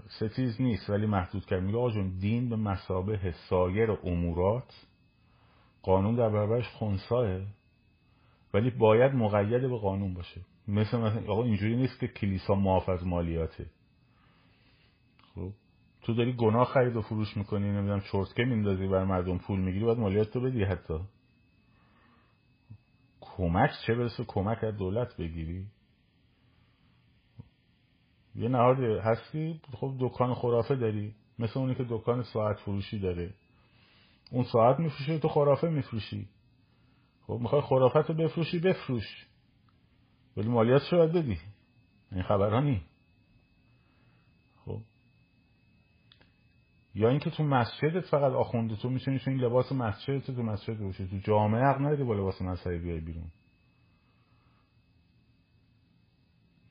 [0.09, 1.63] ستیز نیست ولی محدود کرد.
[1.63, 4.85] میگه آقا دین به مثابه سایر امورات
[5.81, 7.41] قانون در برابرش خونساه
[8.55, 10.41] ولی باید مقید به قانون باشه.
[10.67, 13.65] مثل مثلا آقا اینجوری نیست که کلیسا معاف از مالیاته.
[15.35, 15.51] خب؟
[16.01, 19.97] تو داری گناه خرید و فروش می‌کنی نمی‌دونم چرتکه میندازی بر مردم پول می‌گیری باید
[19.97, 20.99] مالیات تو بدی حتی.
[23.21, 25.65] کمک چه برسه؟ کمک از دولت بگیری.
[28.35, 31.15] یه نهاد هستی خب دکان خرافه داری.
[31.39, 33.33] مثل اونی که دکان ساعت فروشی داره.
[34.31, 36.27] اون ساعت میفروشه تو خرافه میفروشی.
[37.27, 39.27] خب می‌خوای خرافت رو بفروشی بفروش.
[40.37, 41.37] ولی مالیات شو باید بدی؟
[42.11, 42.81] این خبرانی
[44.65, 44.79] خب.
[46.95, 51.17] یا اینکه تو مسجدت فقط آخونده تو می‌تونی این لباس مسجدت تو مسجد بوشه تو
[51.17, 53.31] جامعه حق نداری با لباس مذهبی بیای بیرون.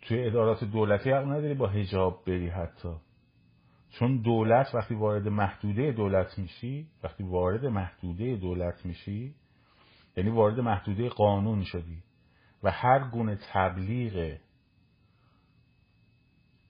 [0.03, 2.95] توی ادارات دولتی حق نداری با هجاب بری حتی.
[3.91, 9.35] چون دولت وقتی وارد محدوده دولت میشی وقتی وارد محدوده دولت میشی
[10.17, 12.03] یعنی وارد محدوده قانون شدی
[12.63, 14.39] و هر گونه تبلیغ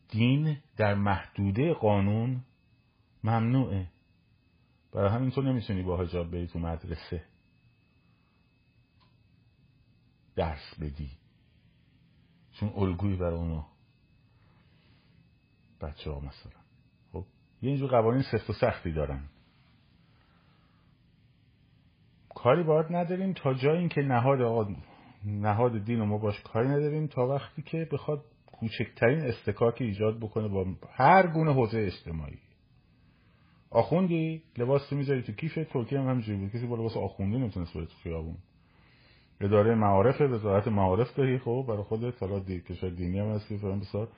[0.09, 2.45] دین در محدوده قانون
[3.25, 3.91] ممنوعه.
[4.93, 7.25] برای همین تو نمی‌تونی با هجاب بری تو مدرسه.
[10.37, 11.11] درس بدی.
[12.53, 13.67] چون الگویی برای اونا
[15.81, 16.61] بچه ها مثلا.
[17.13, 17.25] خب
[17.63, 19.29] یه اینجور قوانین سفت و سختی دارن.
[22.45, 24.71] کاری باید نداریم تا جایی که نهاد آقا
[25.25, 30.49] نهاد دین و ما باش کاری نداریم تا وقتی که بخواد کوچکترین استکاک ایجاد بکنه
[30.49, 32.39] با هر گونه حوزه اجتماعی.
[33.71, 36.51] آخوندی؟ لباس تو می‌ذاری تو کیف ترکیه هم همینجوری بود.
[36.51, 38.37] کسی با لباس آخوندی نمی‌تونست بره تو خیابون.
[39.41, 42.23] اداره معارف وزارت معارف داری؟ خب برای خودت.
[42.23, 42.61] حالا دی...
[42.61, 44.09] کشور دینی هم هستی فرام بسار.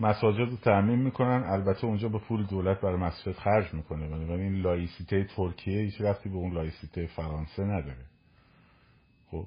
[0.00, 1.44] مساجد رو تعمین می‌کنن.
[1.46, 4.06] البته اونجا به پول دولت برای مسجد خرج می‌کنه.
[4.08, 8.06] ولی این لایسیته ترکیه هیچ رفتی به اون لایسیته فرانسه نداره.
[9.30, 9.46] خب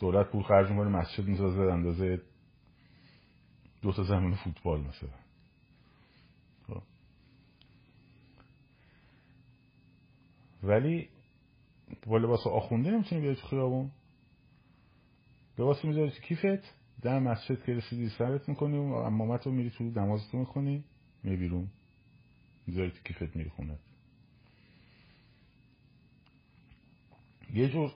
[0.00, 2.22] دولت پول خرج می‌کنه مسجد می‌سازه اندازه
[3.82, 5.10] دو تا زمین فوتبال مثلا.
[6.66, 6.82] خب.
[10.62, 11.08] ولی
[12.06, 13.90] با لباس آخونده نمی‌تونی بیای تو خیابون؟
[15.58, 20.38] لباس می‌ذاری کیفت؟ در مسجد که رسیدی سرت می‌کنی و امامت رو میری تو نمازتو
[20.38, 20.84] می‌کنی
[21.22, 21.68] میری بیرون.
[22.66, 23.78] می‌ذاری تو کیفت میری خونت
[27.54, 27.92] یه جور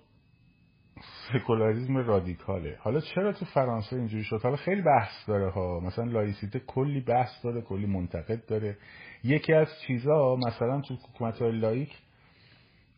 [1.33, 2.79] سکولاریزم رادیکاله.
[2.81, 5.81] حالا چرا تو فرانسه اینجوری شد؟ حالا خیلی بحث داره ها.
[5.81, 8.79] مثلا لایسیته کلی بحث داره کلی منتقد داره.
[9.25, 11.99] یکی از چیزا مثلا تو حکومت های لایک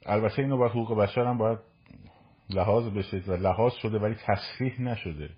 [0.06, 1.58] البته اینو با حقوق بشر هم باید
[2.50, 5.30] لحاظ بشه و لحاظ شده ولی تصریح نشده.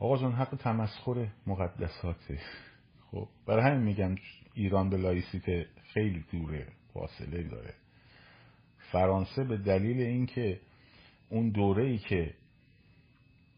[0.00, 2.40] آقا جان حق تمسخر مقدساته.
[3.10, 4.14] خب برای همین میگم
[4.54, 7.74] ایران به لایسیته خیلی دوره فاصله داره.
[8.92, 10.60] فرانسه به دلیل اینکه
[11.30, 12.34] اون دوره ای که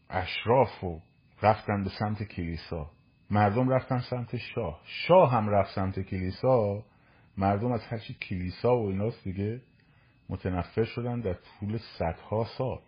[0.09, 1.01] اشراف و
[1.41, 2.91] رفتن به سمت کلیسا
[3.29, 4.81] مردم رفتن سمت شاه.
[4.85, 6.83] شاه هم رفت سمت کلیسا
[7.37, 9.61] مردم از هرچی کلیسا و ایناست دیگه
[10.29, 12.79] متنفر شدن در طول صدها سال.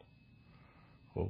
[1.14, 1.30] خب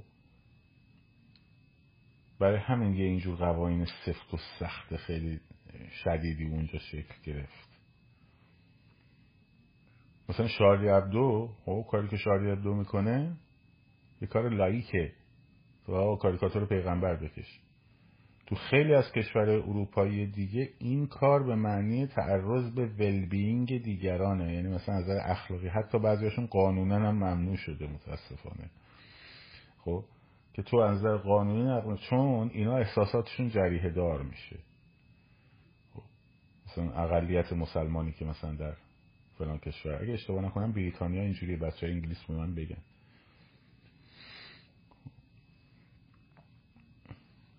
[2.44, 5.40] برای همین یه اینجور قوانین سفت و سخت خیلی
[6.04, 7.70] شدیدی اونجا شکل گرفت.
[10.30, 13.38] مثلا شارلی ابدو خب کاری که شارلی ابدو می‌کنه
[14.22, 15.12] یه کار لایکه.
[15.86, 17.60] تو کاریکاتور پیغمبر بکش
[18.48, 24.54] تو خیلی از کشور اروپایی دیگه این کار به معنی تعرض به ولبینگ دیگرانه.
[24.54, 28.70] یعنی مثلا از نظر اخلاقی حتی بعضیشون قانونا هم ممنوع شده متاسفانه.
[29.86, 30.04] خب؟
[30.54, 34.60] که تو از نظر قانونی چون اینا احساساتشون جریه دار میشه.
[36.68, 38.74] مثلا اقلیت مسلمانی که مثلا در
[39.38, 42.78] فلان کشور اگه اشتباه نکنم بریتانیا اینجوری بچه انگلیس به من بگن.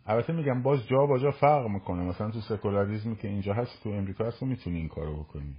[0.06, 2.02] البته میگم باز جا با جا فرق می‌کنه.
[2.02, 5.54] مثلا تو سکولاریزمی که اینجا هست تو امریکا هست تو می‌تونی این کارو بکنی.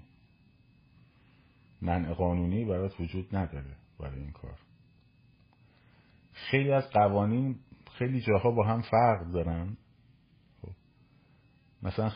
[1.81, 4.59] منع قانونی برات وجود نداره برای این کار.
[6.35, 7.55] خیلی از قوانین
[7.91, 9.77] خیلی جاها با هم فرق دارن.
[10.61, 10.69] خب.
[11.83, 12.11] مثلا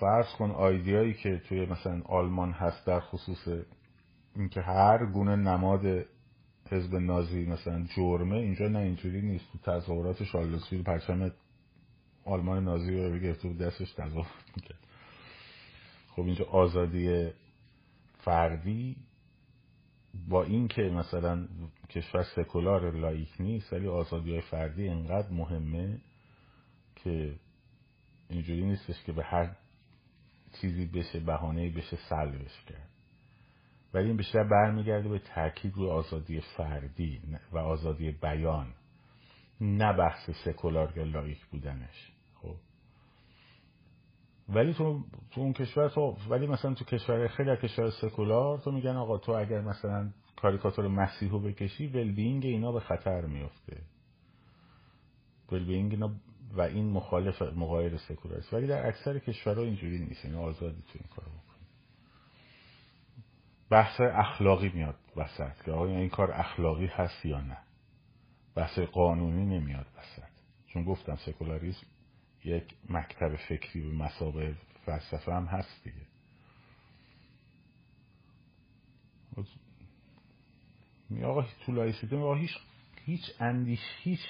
[0.00, 3.48] فرض کن آیدیایی که توی مثلا آلمان هست در خصوص
[4.36, 6.06] اینکه هر گونه نماد
[6.70, 9.44] حزب نازی مثلا جرمه اینجا نه اینجوری نیست.
[9.52, 11.30] تو تظاهرات شارلوتسویل پرچم
[12.24, 14.78] آلمان نازی رو بگه تو دستش تظاهرات می‌کرد.
[16.08, 17.30] خب اینجا آزادی
[18.18, 18.96] فردی
[20.28, 21.48] با اینکه مثلا
[21.90, 25.98] کشور سکولار لایک نیست ولی آزادی های فردی انقدر مهمه
[26.96, 27.34] که
[28.30, 29.56] اینجوری نیستش که به هر
[30.60, 32.88] چیزی بشه بهانه بشه سلبش کرد.
[33.94, 37.20] ولی این بیشتر برمیگرده به تاکید روی آزادی فردی
[37.52, 38.74] و آزادی بیان
[39.60, 42.12] نه بحث سکولار یا لایک بودنش.
[44.48, 48.70] ولی تو تو اون کشور تو ولی مثلا تو کشور خیلی از کشور سکولار تو
[48.72, 53.82] میگن آقا تو اگر مثلا کاریکاتور مسیح رو بکشی ولبینگ اینا به خطر میفته.
[55.52, 56.10] ولبینگ اینا
[56.52, 58.54] و این مخالف مغایر سکولار است.
[58.54, 60.24] ولی در اکثر کشورها اینجوری نیست.
[60.24, 61.66] این یعنی آزادی تو این کار بکنی
[63.70, 65.62] بحث اخلاقی میاد وسط.
[65.64, 67.58] که آقا این کار اخلاقی هست یا نه؟
[68.54, 70.28] بحث قانونی نمیاد وسط.
[70.66, 71.86] چون گفتم سکولاریسم
[72.46, 74.54] یک مکتب فکری به مسابه
[74.86, 76.06] فلسفه هم هست دیگه.
[81.24, 82.58] آقا تو لایسیته آقا هیچ
[83.04, 84.20] هیچ اندیش هیچ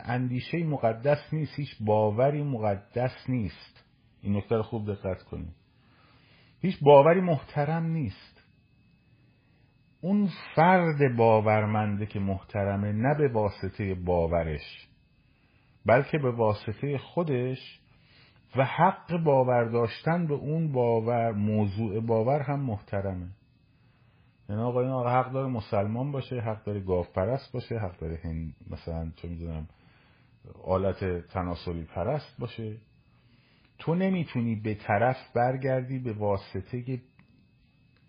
[0.00, 3.84] اندیشه مقدس نیست هیچ باوری مقدس نیست.
[4.22, 5.54] این نکته رو خوب دقت کنید.
[6.60, 8.42] هیچ باوری محترم نیست.
[10.00, 14.88] اون فرد باورمنده که محترمه نه به واسطه باورش.
[15.86, 17.80] بلکه به واسطه خودش
[18.56, 23.28] و حق باور داشتن به اون باور موضوع باور هم محترمه.
[24.48, 28.20] یعنی آقا این آقا حق داره مسلمان باشه حق داره گاف پرست باشه حق داره
[28.24, 29.68] هن مثلا چه می‌دونم
[30.64, 32.76] آلت تناسلی پرست باشه.
[33.78, 37.00] تو نمی‌تونی به طرف برگردی به واسطه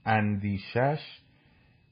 [0.05, 1.19] اندیشش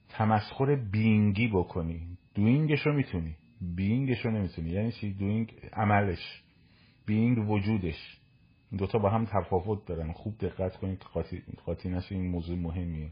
[0.10, 2.17] تمسخر بینگی بکنی.
[2.36, 3.36] دوینگش رو می‌تونی.
[3.62, 4.69] بینگش رو نمی‌تونی.
[4.69, 6.43] یعنی چی؟ دوینگ عملش.
[7.06, 8.17] بینگ وجودش.
[8.71, 10.12] این دوتا با هم تفاوت دارن.
[10.12, 13.12] خوب دقت کنید قاطی, قاطی نشه این موضوع مهمیه.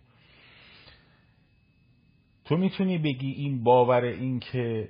[2.46, 4.90] تو می‌تونی بگی این باور این که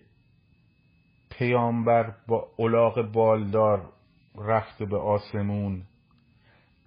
[1.30, 3.94] پیامبر با الاغ بالدار
[4.36, 5.84] رفته به آسمون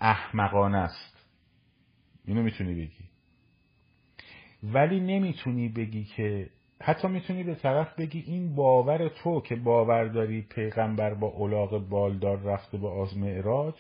[0.00, 1.26] احمقانه است.
[2.24, 3.04] اینو می‌تونی بگی.
[4.62, 6.50] ولی نمی‌تونی بگی که
[6.84, 12.38] حتی می‌تونی به طرف بگی این باور تو که باور داری پیغمبر با الاغ بالدار
[12.38, 13.74] رفته به آز معراج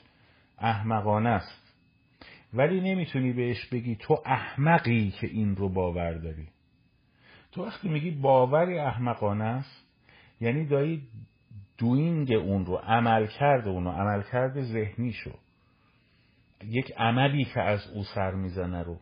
[0.58, 1.74] احمقانه است.
[2.54, 6.48] ولی نمی‌تونی بهش بگی تو احمقی که این رو باور داری.
[7.52, 9.86] تو وقتی میگی باوری احمقانه است
[10.40, 11.02] یعنی داری
[11.78, 15.32] دوینگ اون رو عمل کرده اون رو عمل کرده ذهنی شو
[16.64, 18.98] یک عملی که از او سر می‌زنه رو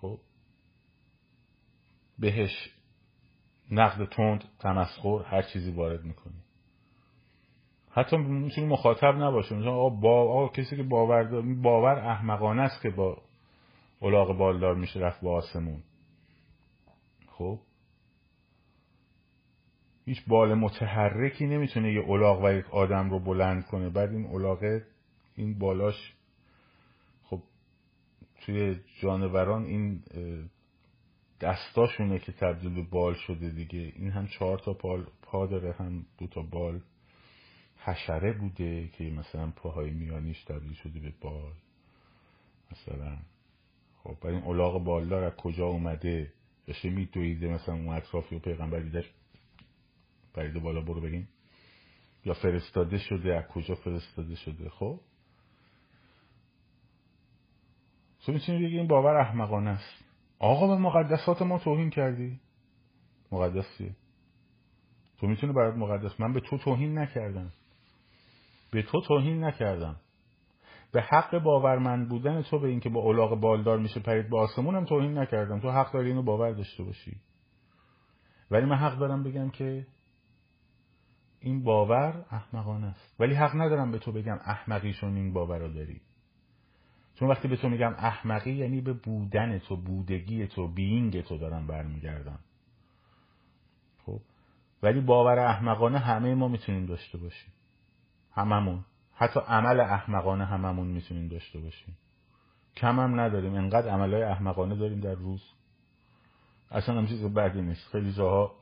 [0.00, 0.18] خب
[2.20, 2.70] بهش
[3.70, 6.34] نقد تند تمسخر هر چیزی وارد می‌کنی.
[7.90, 10.20] حتی می‌تونی مخاطب نباشه مثلا آقا, با...
[10.20, 13.22] آقا کسی که باور باور احمقانه است که با
[14.02, 15.82] الاغ بالدار میشه رفت با آسمون.
[17.26, 17.58] خب؟
[20.04, 23.90] هیچ بال متحرکی نمی‌تونه یه الاغ و یک آدم رو بلند کنه.
[23.90, 24.86] بعد این الاغه
[25.36, 26.14] این بالاش
[27.24, 27.42] خب
[28.40, 30.02] توی جانوران این
[31.40, 33.92] دستاشونه که تبدیل به بال شده دیگه.
[33.96, 36.80] این هم چهار تا پا, پا داره هم دو تا بال.
[37.78, 41.52] حشره بوده که مثلا پاهای میانیش تبدیل شده به بال.
[42.72, 43.18] مثلا.
[44.02, 46.32] خب برای این الاغ بالدار از کجا اومده؟
[46.66, 49.10] داشته میدویده مثلا اون اطرافی و پیغمبر دیدش.
[50.34, 51.28] پریده بالا برو بریم
[52.24, 55.00] یا فرستاده شده از کجا فرستاده شده؟ خب.
[58.24, 59.99] تو می‌تونی بگی باور احمقانه است.
[60.40, 62.40] آقا به مقدسات ما توهین کردی.
[63.32, 63.96] مقدسیه
[65.18, 66.20] تو می‌تونی برات مقدس.
[66.20, 67.52] من به تو توهین نکردم.
[68.72, 69.96] به تو توهین نکردم.
[70.92, 75.18] به حق باورمند بودن تو به اینکه با الاغ بالدار میشه پرید به آسمونم توهین
[75.18, 75.60] نکردم.
[75.60, 77.16] تو حق داری اینو باور داشته باشی.
[78.50, 79.86] ولی من حق دارم بگم که
[81.40, 83.20] این باور احمقانه است.
[83.20, 86.00] ولی حق ندارم به تو بگم احمقیشون این باور رو داری.
[87.20, 91.66] چون وقتی به تو میگم احمقی یعنی به بودن تو بودگی تو بینگ تو دارم
[91.66, 92.38] برمیگردم.
[94.06, 94.20] خب؟
[94.82, 97.52] ولی باور احمقانه همه ما می‌تونیم داشته باشیم.
[98.32, 98.84] هممون.
[99.14, 101.96] حتی عمل احمقانه هممون می‌تونیم داشته باشیم.
[102.76, 103.54] کم هم نداریم.
[103.54, 105.42] انقدر عملهای احمقانه داریم در روز.
[106.70, 107.88] اصلا هم چیز بدی نیست.
[107.92, 108.52] خیلی جاها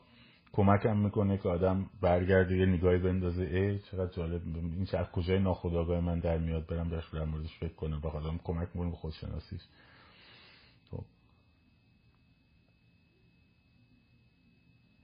[0.52, 3.42] کمکم می‌کنه که آدم برگرده یه نگاهی بندازه.
[3.42, 4.42] ای چقدر جالب.
[4.56, 8.00] این چه از کجای ناخداگاه من در میاد؟ برم درش در موردش فکر کنم.
[8.04, 9.60] و آدم کمک می‌کنه به خودشناسیش.
[10.90, 11.04] خب.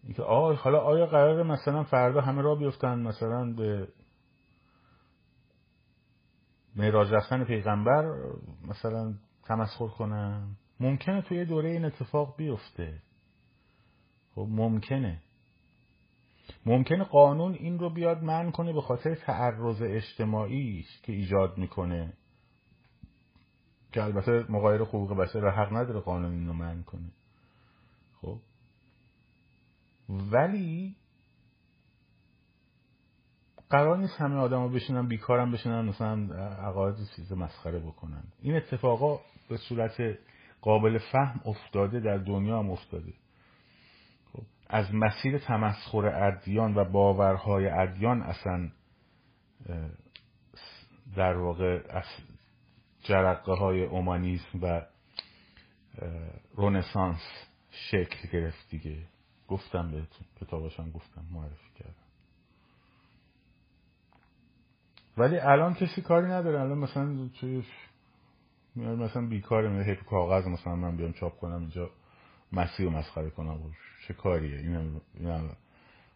[0.04, 3.88] اینکه آه حالا آیا قراره مثلا فردا همه را بیفتن؟ مثلا به
[6.76, 8.04] معراج رفتن پیغمبر
[8.68, 9.14] مثلا
[9.44, 13.02] تمسخر کنن؟ ممکنه توی یه دوره این اتفاق بیفته.
[14.34, 15.18] خب ممکنه.
[16.66, 22.12] ممکنه قانون این رو بیاد من کنه به خاطر تعرض اجتماعی که ایجاد می‌کنه.
[23.92, 27.10] که البته مقایر حقوق بشر حق نداره قانون این رو من کنه.
[28.20, 28.38] خب؟
[30.08, 30.96] ولی
[33.70, 38.24] قرار نیست همه آدم بشینن بیکارم بشینن مثلا عقاید چیز مسخره بکنن.
[38.40, 40.18] این اتفاقا به صورت
[40.60, 43.12] قابل فهم افتاده در دنیا هم افتاده.
[44.66, 48.70] از مسیر تمسخر ادیان و باورهای ادیان اصلا
[51.16, 52.04] در واقع از
[53.02, 54.82] جرقه های اومانیسم و
[56.54, 57.20] رونسانس
[57.70, 58.96] شکل گرفت دیگه.
[59.48, 61.94] گفتم بهتون کتاباشم گفتم معرفی کردم.
[65.16, 66.60] ولی الان کسی کاری نداره.
[66.60, 67.64] الان مثلا توی
[68.76, 71.90] مثلا بیکاره هیپ کاغذ مثلا من بیام چاپ کنم اینجا.
[72.54, 73.58] مسیح رو مسخره کنم
[74.08, 75.00] چه کاریه؟ این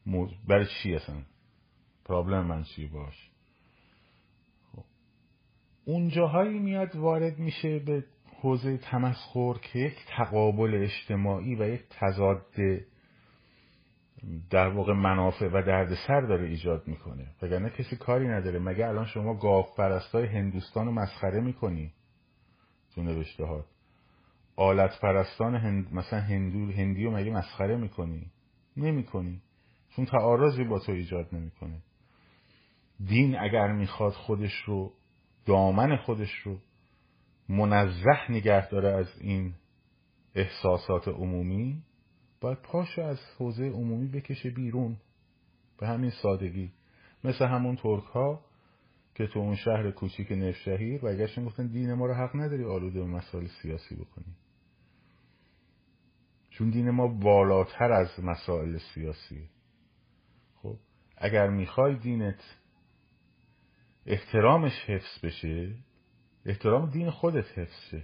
[0.07, 0.31] موز...
[0.49, 1.17] برای چی اصلا؟
[2.05, 3.31] پرابلم من چی باش؟
[4.73, 4.85] خب.
[5.85, 8.05] اون جاهایی میاد وارد میشه به
[8.41, 12.47] حوزه تمسخر که یک تقابل اجتماعی و یک تضاد
[14.51, 17.27] در واقع منافع و دردسر داره ایجاد می‌کنه.
[17.43, 18.59] وگرنه کسی کاری نداره.
[18.59, 21.93] مگه الان شما گاف پرستای هندوستان رو مسخره می‌کنی؟
[22.95, 23.65] تو نوشته ها
[24.59, 25.95] آلت پرستان هند...
[25.95, 28.31] مثلا هندو هندی رو مگه مسخره می‌کنی؟
[28.77, 29.43] نمی‌کنی.
[29.97, 31.83] چون تعارضی با تو ایجاد نمی‌کنه.
[33.05, 34.93] دین اگر می‌خواد خودش رو
[35.47, 36.59] دامن خودش رو
[37.49, 39.55] منزه نگه داره از این
[40.35, 41.83] احساسات عمومی
[42.41, 44.97] باید پاشو از حوزه عمومی بکشه بیرون.
[45.79, 46.73] به همین سادگی.
[47.25, 48.45] مثل همون ترک ها
[49.15, 53.07] که تو اون شهر کوچیک نفشهیر برگشتن گفتن دین ما رو حق نداری آلوده به
[53.07, 54.35] مسائل سیاسی بکنی.
[56.59, 59.49] چون دین ما بالاتر از مسائل سیاسی.
[60.55, 60.77] خب
[61.17, 62.59] اگر می‌خوای دینت
[64.07, 65.75] احترامش حفظ بشه
[66.47, 68.03] احترام دین خودت حفظ شه.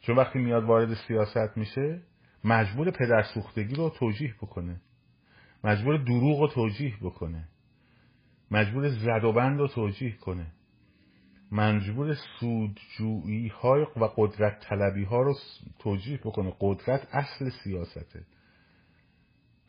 [0.00, 2.02] چون وقتی میاد وارد سیاست میشه
[2.44, 4.80] مجبور پدر سوختگی رو توجیه بکنه.
[5.64, 7.48] مجبور دروغ رو توجیه بکنه.
[8.50, 10.46] مجبور زد و بند رو توجیه کنه.
[11.52, 15.34] مجبور سودجویی های و قدرت طلبی ها رو
[15.78, 16.52] توجیه بکنه.
[16.60, 18.26] قدرت اصل سیاسته.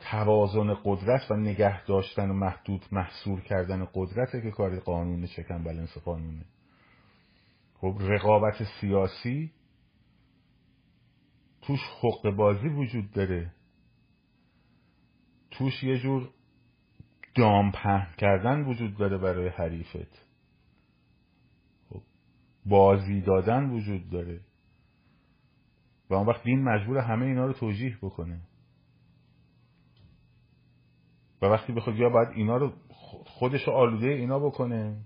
[0.00, 5.98] توازن قدرت و نگه داشتن و محدود محصول کردن قدرته که کار قانون چکن بلنس
[5.98, 6.44] قانونه.
[7.74, 9.52] خب رقابت سیاسی
[11.62, 13.52] توش حق بازی وجود داره.
[15.50, 16.30] توش یه جور
[17.34, 17.72] دام
[18.18, 20.29] کردن وجود داره برای حریفت.
[22.66, 24.40] بازی دادن وجود داره.
[26.10, 28.40] و اون وقت دین مجبور همه اینا رو توجیه بکنه.
[31.42, 32.72] و وقتی بخواد یا باید اینا رو
[33.24, 34.96] خودش رو آلوده اینا بکنه.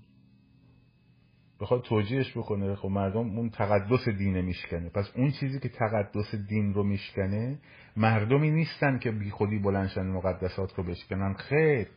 [1.60, 2.74] بخواد توجیهش بکنه.
[2.74, 4.88] خب مردم اون تقدس دینه میشکنه.
[4.88, 7.58] پس اون چیزی که تقدس دین رو میشکنه
[7.96, 11.34] مردمی نیستن که بی خودی بلنشن مقدسات رو بشکنن.
[11.34, 11.88] خیر.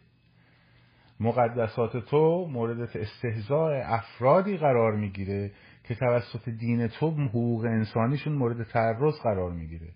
[1.20, 5.52] مقدسات تو مورد استهزاء افرادی قرار می‌گیره
[5.84, 9.94] که توسط دین تو حقوق انسانیشون مورد تعرض قرار می‌گیره.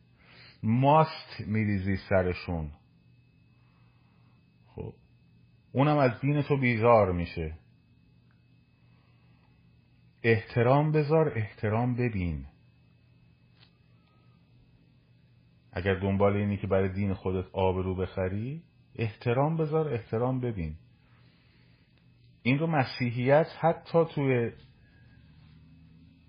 [0.63, 2.71] ماست میریزی سرشون.
[4.67, 4.93] خب.
[5.71, 7.53] اونم از دین تو بیزار میشه.
[10.23, 12.45] احترام بذار احترام ببین.
[15.73, 18.63] اگر دنبال اینی که برای دین خودت آبرو بخری
[18.95, 20.75] احترام بذار احترام ببین.
[22.43, 24.51] این رو مسیحیت حتی توی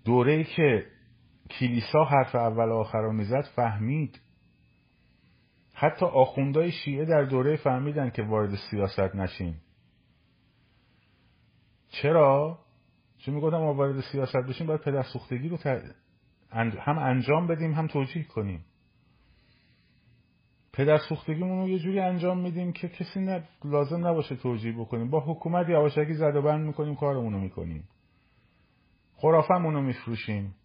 [0.05, 0.85] دوره که
[1.49, 4.21] کلیسا حرف اول و آخر رو می‌زد فهمید.
[5.73, 9.55] حتی آخوندهای شیعه در دوره فهمیدن که وارد سیاست نشین
[11.89, 12.59] چرا؟
[13.17, 15.57] چون می‌گفتم ما وارد سیاست بشیم باید پدر سوختگی رو
[16.79, 18.65] هم انجام بدیم هم توجیه کنیم.
[20.73, 25.09] پدر سوختگیمون رو یه جوری انجام میدیم که کسی نه لازم نباشه توجیه بکنیم.
[25.09, 27.87] با حکومت یواشکی زد و بند می‌کنیم کارمون رو می‌کنیم.
[29.15, 30.55] خرافمون رو میفروشیم.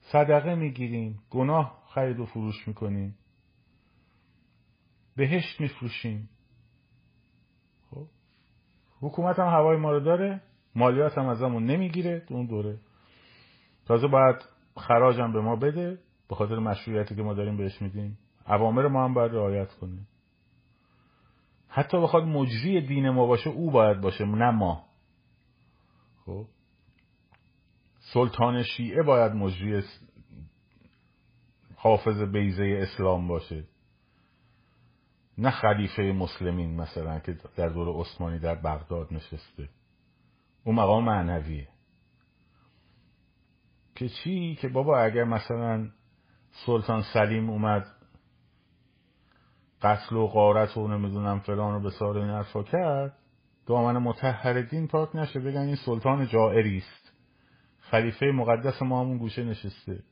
[0.00, 1.22] صدقه می‌گیریم.
[1.30, 3.14] گناه خرید و فروش می‌کنیم.
[5.16, 6.28] بهشت میفروشیم.
[7.90, 8.06] خب؟
[9.00, 10.42] حکومت هم هوای ما رو داره.
[10.74, 12.78] مالیات هم ازمون نمی‌گیره تو اون دوره.
[13.86, 14.36] تازه باید
[14.76, 15.98] خراج هم به ما بده.
[16.32, 19.98] به خاطر مشروعیتی که ما داریم بهش میدیم عوامر ما هم باید رعایت کنه
[21.68, 24.84] حتی بخواد مجری دین ما باشه او باید باشه نه ما.
[26.26, 26.46] خب؟
[27.98, 29.82] سلطان شیعه باید مجری
[31.76, 33.64] حافظ بیزه اسلام باشه.
[35.38, 39.68] نه خلیفه مسلمین مثلا که در دور عثمانی در بغداد نشسته.
[40.64, 41.68] اون مقام معنویه.
[43.94, 45.90] که چی؟ که بابا اگر مثلا
[46.52, 47.86] سلطان سلیم اومد.
[49.82, 53.18] قتل و غارت و نمی‌دونم فلان و بسار این حرفا کرد.
[53.66, 57.12] دامن متحر دین پاک نشه بگن این سلطان جائری است.
[57.78, 60.02] خلیفه مقدس ما همون گوشه نشسته.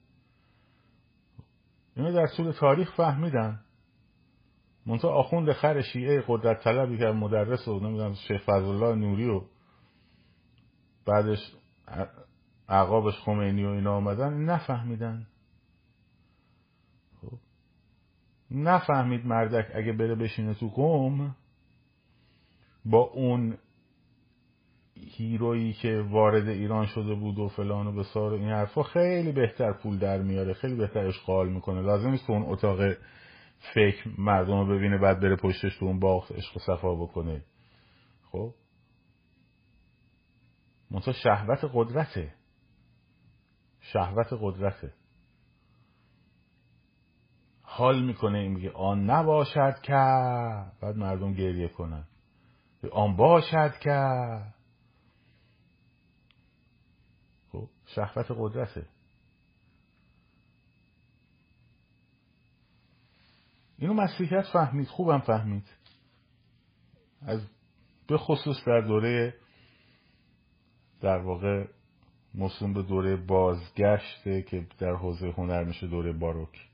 [1.97, 3.61] اینو در طول تاریخ فهمیدن.
[4.87, 9.43] منتها آخوند خر شیعه قدرت طلبی که مدرس و نمی‌دونم شیخ الله نوری و
[11.07, 11.53] بعدش
[12.69, 15.27] عقابش خمینی و اینا آمدن نفهمیدن
[17.21, 17.39] خب.
[18.51, 21.37] نفهمید مردک اگه بره بشینه تو قوم
[22.85, 23.59] با اون
[24.97, 29.99] هیرویی که وارد ایران شده بود و فلان و بسار این حرفا خیلی بهتر پول
[29.99, 31.83] در میاره خیلی بهتر اشغال می‌کنه.
[31.83, 32.93] لازم نیست اون اتاق
[33.75, 37.45] فکر مردم رو ببینه بعد بره پشتش تو اون باغ عشق و صفا بکنه.
[38.33, 38.55] خب؟
[40.91, 42.35] منتها شهوت قدرته.
[43.81, 44.93] شهوت قدرته.
[47.81, 48.39] حال می‌کنه.
[48.39, 49.93] این میگه آن نباشد که
[50.81, 52.05] بعد مردم گریه کنن.
[52.93, 54.01] آن باشد که.
[57.53, 58.87] خب شهوت قدرته.
[63.79, 65.69] اینو مسیحیت فهمید خوبم فهمید.
[67.23, 67.41] از
[68.07, 69.35] به خصوص در دوره
[71.01, 71.67] در واقع
[72.35, 76.70] موسوم به دوره بازگشته که در حوزه هنر میشه دوره باروک.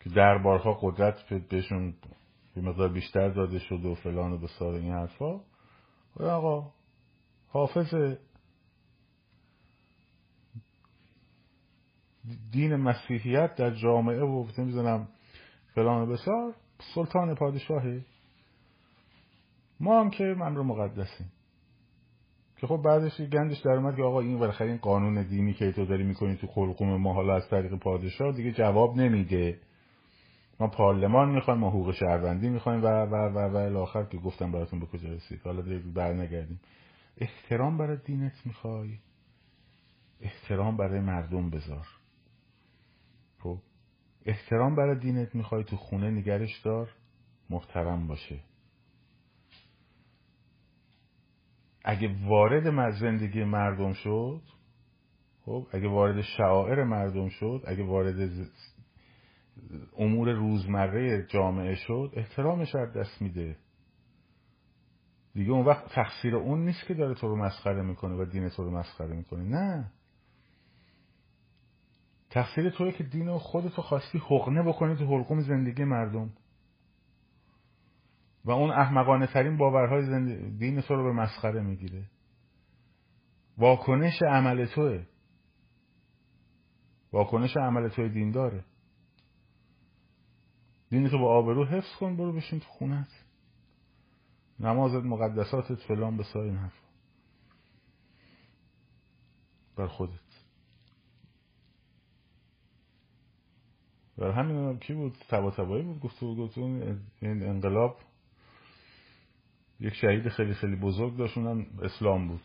[0.00, 1.94] که دربارها قدرت بهشون
[2.56, 5.40] یه مقدار بیشتر داده شده و فلان و بسار این حرفا.
[6.20, 6.72] آقا
[7.48, 7.94] حافظ
[12.52, 15.08] دین مسیحیت در جامعه و نمی‌زنم
[15.74, 16.54] فلان و بسار
[16.94, 18.04] سلطان پادشاهی.
[19.80, 21.32] ما هم که من رو مقدسیم.
[22.56, 25.86] که خب بعدش گندش در اومد که آقا این بالاخره این قانون دینی که تو
[25.86, 29.58] داری می‌کنی تو خلقوم ما حالا از طریق پادشاه دیگه جواب نمیده.
[30.60, 34.80] ما پارلمان می‌خوایم ما حقوق شهروندی می‌خوایم و و و و الاخر که گفتم براتون
[34.80, 35.40] به کجا رسید.
[35.44, 36.60] حالا دیگه برنگردیم.
[37.16, 38.98] احترام برای دینت می‌خوای؟
[40.20, 41.86] احترام برای مردم بذار.
[43.38, 43.58] خب؟
[44.24, 46.88] احترام برای دینت می‌خوای تو خونه نگرش دار
[47.50, 48.40] محترم باشه.
[51.84, 54.42] اگه وارد زندگی مردم شد
[55.44, 58.30] خب؟ اگه وارد شعائر مردم شد اگه وارد
[59.98, 63.56] امور روزمره جامعه شد احترامش از دست میده.
[65.34, 68.64] دیگه اون وقت تقصیر اون نیست که داره تو رو مسخره می‌کنه و دین تو
[68.64, 69.42] رو مسخره می‌کنه.
[69.42, 69.92] نه.
[72.30, 76.30] تقصیر توی که دین خودتو خواستی حقنه بکنی تو حلقوم زندگی مردم.
[78.44, 82.04] و اون احمقانه ترین باورهای دین تو رو به مسخره می‌گیره.
[83.58, 85.06] واکنش عمل توه.
[87.12, 88.64] واکنش عمل توی دین داره
[90.90, 93.24] دین تو با آبرو حفظ کن برو بشین تو خونت
[94.60, 96.80] نمازت مقدساتت فلان به این حرف.
[99.76, 100.20] بر خودت.
[104.18, 107.98] بر همین هم کی بود؟ تبا تبایی بود گفت گفت این انقلاب
[109.80, 111.38] یک شهید خیلی خیلی بزرگ داشت
[111.82, 112.42] اسلام بود.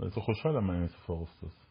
[0.00, 1.67] ولی تو خوشحالم من این اتفاق افتاد.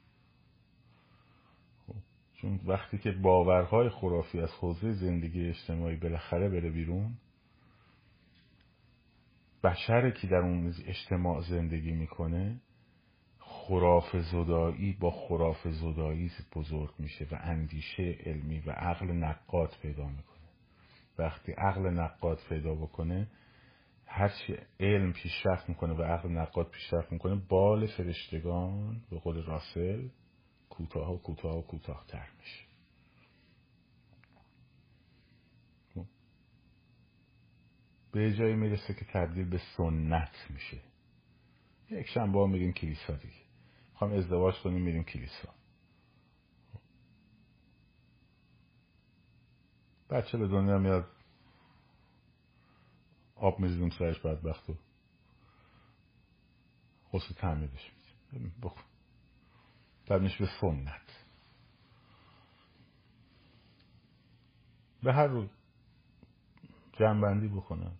[2.42, 7.18] چون وقتی که باورهای خرافی از حوزه زندگی اجتماعی بالاخره بره بیرون
[9.64, 12.62] بشر که در اون اجتماع زندگی می‌کنه
[13.40, 20.38] خراف زدایی با خراف زدایی بزرگ میشه و اندیشه علمی و عقل نقاد پیدا می‌کنه.
[21.18, 23.28] وقتی عقل نقاد پیدا بکنه
[24.06, 30.08] هرچی علم پیشرفت می‌کنه و عقل نقاد پیشرفت می‌کنه بال فرشتگان به قول راسل
[30.70, 32.68] کوتاه و کوتاه و کوتاهتر میشه.
[38.12, 40.82] به جایی می‌رسه که تبدیل به سنت میشه.
[41.90, 43.42] یک شنبه میریم کلیسا دیگه.
[43.92, 45.54] می‌خوام ازدواج کنیم میریم کلیسا.
[50.10, 51.12] بچه به دنیا میاد
[53.36, 54.76] آب می‌زدیم سرش بدبخت و
[57.10, 57.92] خصوص تعمیرش
[58.32, 58.82] میدیم بکن
[60.08, 61.26] تبدیلش به سنت.
[65.04, 65.50] به هر روی
[66.94, 67.92] جنبندی بکنم.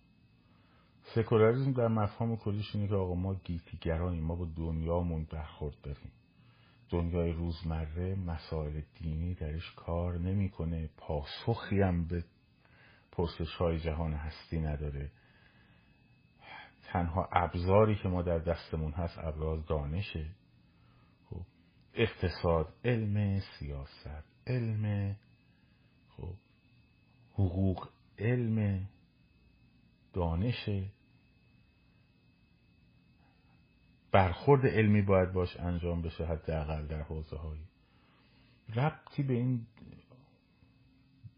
[1.14, 6.12] سکولاریزم در مفهوم کلیش اینه که آقا ما گیتیگرانیم ما با دنیامون برخورد داریم.
[6.90, 12.24] دنیای روزمره مسائل دینی درش کار نمی‌کنه پاسخی هم به
[13.12, 15.10] پرسش های جهان هستی نداره.
[16.86, 20.26] تنها ابزاری که ما در دستمون هست ابراز دانشه.
[21.98, 25.16] اقتصاد علم سیاست علم
[26.16, 26.34] خب
[27.32, 27.88] حقوق
[28.18, 28.88] علم
[30.12, 30.70] دانش.
[34.12, 37.64] برخورد علمی باید باش انجام بشه حداقل در حوزه هایی
[38.74, 39.66] ربطی به این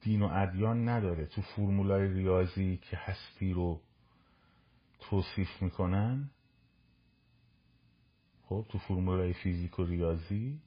[0.00, 1.26] دین و ادیان نداره.
[1.26, 3.80] تو فرمولای ریاضی که هستی رو
[5.00, 6.30] توصیف می‌کنن
[8.50, 10.60] خب تو فرمولای فیزیک و ریاضی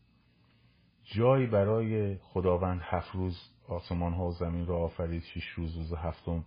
[1.04, 6.46] جایی برای خداوند هفت روز آسمان ها و زمین را آفرید شیش روز روز هفتم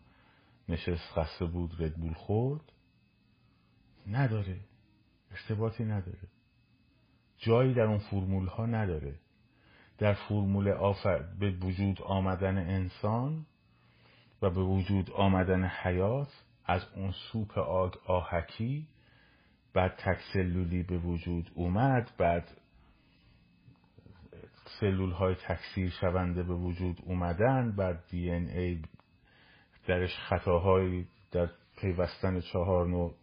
[0.68, 2.72] نشست خسته بود ردبول خورد.
[4.06, 4.60] نداره.
[5.30, 6.18] ارتباطی نداره.
[7.38, 9.14] جایی در اون فرمول ها نداره.
[9.98, 11.18] در فرمول آفر...
[11.18, 13.46] به وجود آمدن انسان
[14.42, 18.88] و به وجود آمدن حیات از اون سوپ آگ آهکی
[19.76, 22.48] بعد تک سلولی به وجود اومد بعد
[24.80, 28.82] سلول های تکثیر شونده به وجود اومدن بعد دی این ای
[29.86, 31.50] درش خطاهایی در
[31.80, 33.14] پیوستن چهار نوع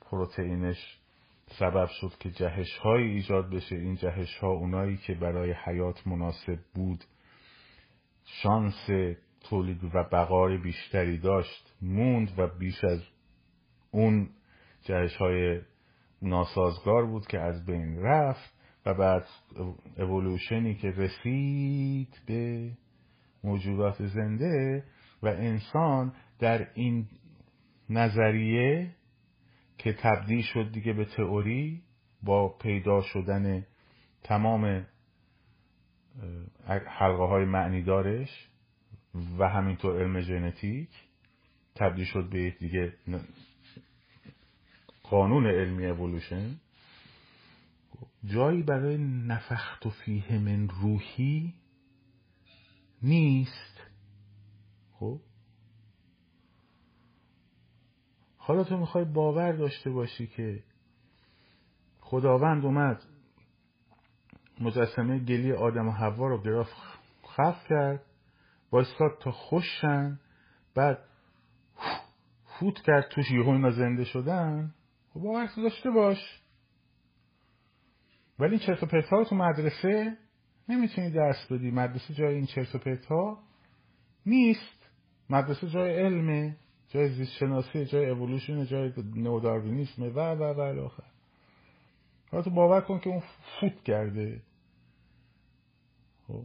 [0.00, 0.98] پروتئینش
[1.58, 3.76] سبب شد که جهش های ایجاد بشه.
[3.76, 7.04] این جهش ها اونایی که برای حیات مناسب بود
[8.24, 8.86] شانس
[9.40, 13.02] تولید و بقای بیشتری داشت موند و بیش از
[13.90, 14.30] اون
[14.82, 15.60] جهش های
[16.24, 18.54] ناسازگار بود که از بین رفت
[18.86, 19.26] و بعد
[19.98, 22.70] اولوشنی که رسید به
[23.44, 24.84] موجودات زنده
[25.22, 27.06] و انسان در این
[27.90, 28.90] نظریه
[29.78, 31.82] که تبدیل شد دیگه به تئوری
[32.22, 33.66] با پیدا شدن
[34.22, 34.86] تمام
[36.86, 38.48] حلقه های معنی دارش
[39.38, 40.88] و همینطور علم ژنتیک
[41.74, 42.92] تبدیل شد به دیگه
[45.14, 46.56] قانون علمی اولوشن
[48.24, 51.54] جایی برای نفخت و فیه من روحی
[53.02, 53.80] نیست.
[54.92, 55.20] خب؟
[58.36, 60.62] حالا تو می‌خوای باور داشته باشی که
[62.00, 63.02] خداوند اومد
[64.60, 66.70] مجسمه گلی آدم و حوا رو گراف
[67.26, 68.04] خف کرد
[68.72, 70.20] وایستاد تا خوشن
[70.74, 70.98] بعد
[72.44, 74.74] فوت کرد توش یهو اینا زنده شدن.
[75.14, 76.18] خب باور داشته باش.
[78.38, 80.16] ولی این چرت و پرت ها تو مدرسه
[80.68, 81.70] نمی‌تونی درس بدی.
[81.70, 83.06] مدرسه جای این چرت و پرت
[84.26, 84.90] نیست.
[85.30, 86.56] مدرسه جای علمه
[86.88, 91.04] جای زیست شناسی جای اولوشن جای نوداروینیسم و و و الاخر
[92.30, 93.22] حالا تو باور کن که اون
[93.60, 94.42] فوت کرده.
[96.28, 96.44] خب.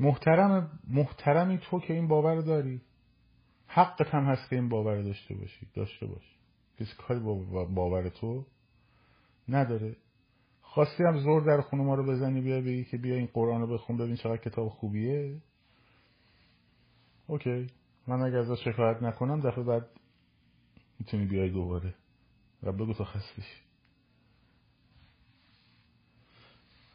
[0.00, 2.80] محترم محترمی تو که این باور داری.
[3.68, 5.66] حقت هم هست که این باور داشته باشی.
[5.74, 6.36] داشته باش.
[6.80, 8.44] کسی کاری با باور تو
[9.48, 9.96] نداره.
[10.62, 13.66] خواستی هم زور در خونه ما رو بزنی بیا بگی که بیا این قرآن رو
[13.66, 15.42] بخون ببین چقدر کتاب خوبیه.
[17.26, 17.66] اوکی.
[18.06, 19.86] من اگر ازش شکایت نکنم دفعه بعد
[20.98, 21.94] می‌تونی بیای دوباره.
[22.62, 23.62] و بگو تو خستیش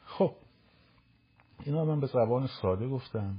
[0.06, 0.36] خب.
[1.66, 3.38] اینا من به زبان ساده گفتم.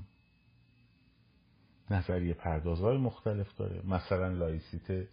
[1.91, 3.83] نظریه پردازهای مختلف داره.
[3.87, 5.09] مثلا لایسیت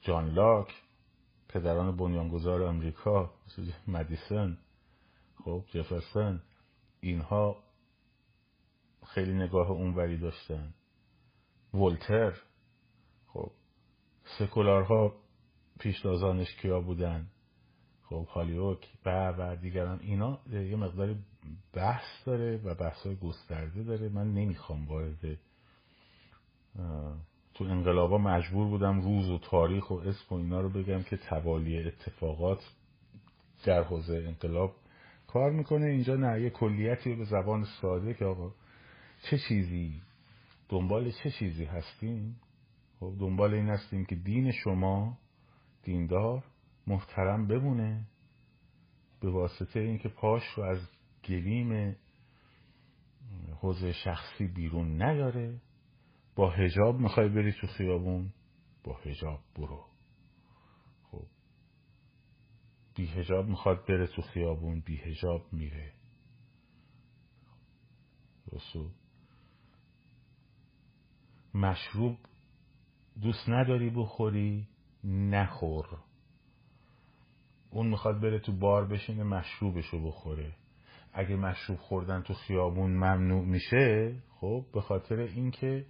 [0.00, 0.74] جان لاک
[1.48, 3.34] پدران بنیانگذار امریکا
[3.88, 4.58] مدیسن
[5.44, 6.42] خب جفرسن
[7.00, 7.62] اینها
[9.06, 10.74] خیلی نگاه اونوری داشتن.
[11.74, 12.38] ولتر
[13.26, 13.50] خب
[14.38, 15.14] سکولارها
[15.78, 17.26] پیشتازانش کیا بودن؟
[18.12, 21.14] خب هالیوک و و دیگران اینا یه مقدار
[21.74, 24.08] بحث داره و بحث های گسترده داره.
[24.08, 25.38] من نمی‌خوام وارد
[27.54, 31.78] تو انقلابا مجبور بودم روز و تاریخ و اسم و اینا رو بگم که توالی
[31.78, 32.58] اتفاقات
[33.64, 34.74] در حوزه انقلاب
[35.26, 35.86] کار می‌کنه.
[35.86, 38.52] اینجا نه یه کلیتی به زبان ساده که آقا
[39.30, 40.00] چه چیزی
[40.68, 42.36] دنبال چه چیزی هستیم؟
[43.00, 45.18] خب دنبال این هستیم که دین شما
[45.82, 46.44] دیندار
[46.86, 48.06] محترم بمونه
[49.20, 50.88] به واسطه اینکه پاش رو از
[51.24, 51.96] گلیم
[53.60, 55.60] حوزه شخصی بیرون نیاره.
[56.36, 58.32] با هجاب می‌خوای بری تو خیابون؟
[58.84, 59.84] با هجاب برو.
[61.10, 61.26] خب
[62.94, 65.92] بی هجاب می‌خواد بره تو خیابون بی هجاب میره.
[68.52, 68.90] رسو
[71.54, 72.18] مشروب
[73.22, 74.68] دوست نداری بخوری؟
[75.04, 75.98] نخور.
[77.72, 80.52] اون می‌خواد بره تو بار بشینه مشروبشو بخوره.
[81.12, 85.84] اگه مشروب خوردن تو خیابون ممنوع میشه خب به خاطر اینکه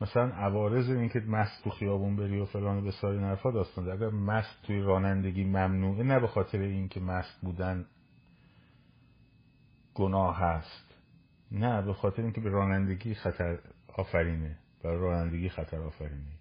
[0.00, 4.08] مثلا عوارض این که مست تو خیابون بری و فلان به ساری نرفا داستان اگر
[4.08, 7.86] مست توی رانندگی ممنوعه نه به خاطر اینکه مست بودن
[9.94, 10.94] گناه هست.
[11.52, 13.58] نه به خاطر اینکه به رانندگی خطر
[13.94, 14.58] آفرینه.
[14.82, 16.32] برای رانندگی خطر آفرینه.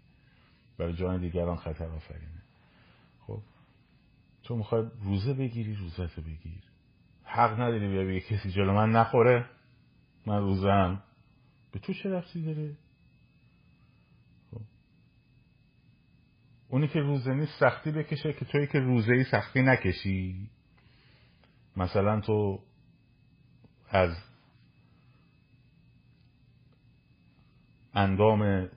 [0.77, 2.44] برای جان دیگران خطر آفرینه.
[4.45, 6.63] تو می‌خوای روزه بگیری روزه بگیر.
[7.23, 9.49] حق نداری بیا بگی کسی جلو من نخوره.
[10.25, 11.03] من روزم
[11.71, 12.75] به تو چه رفتی داره؟
[16.69, 20.49] اونی که روزه نیست سختی بکشه که توی که روزه ای سختی نکشی.
[21.77, 22.59] مثلا تو
[23.89, 24.17] از
[27.93, 28.69] اندام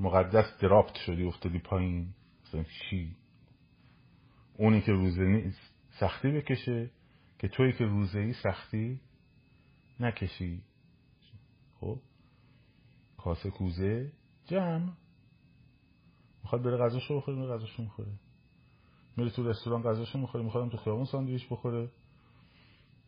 [0.00, 2.14] مقدس درافت شدی افتادی پایین.
[2.46, 3.16] مثلا چی؟
[4.56, 5.60] اونی که روزه نیست
[6.00, 6.90] سختی بکشه
[7.38, 9.00] که توی که روزه ای سختی
[10.00, 10.62] نکشی.
[11.80, 11.98] خب؟
[13.18, 14.12] کاسه کوزه
[14.46, 14.92] جمع.
[16.42, 18.12] می‌خواد بره غذاشو بخوره میره غذاشو می‌خوره.
[19.16, 21.88] میره تو رستوران غذاشو می‌خوره میخوادم تو خیابون ساندویچ بخوره.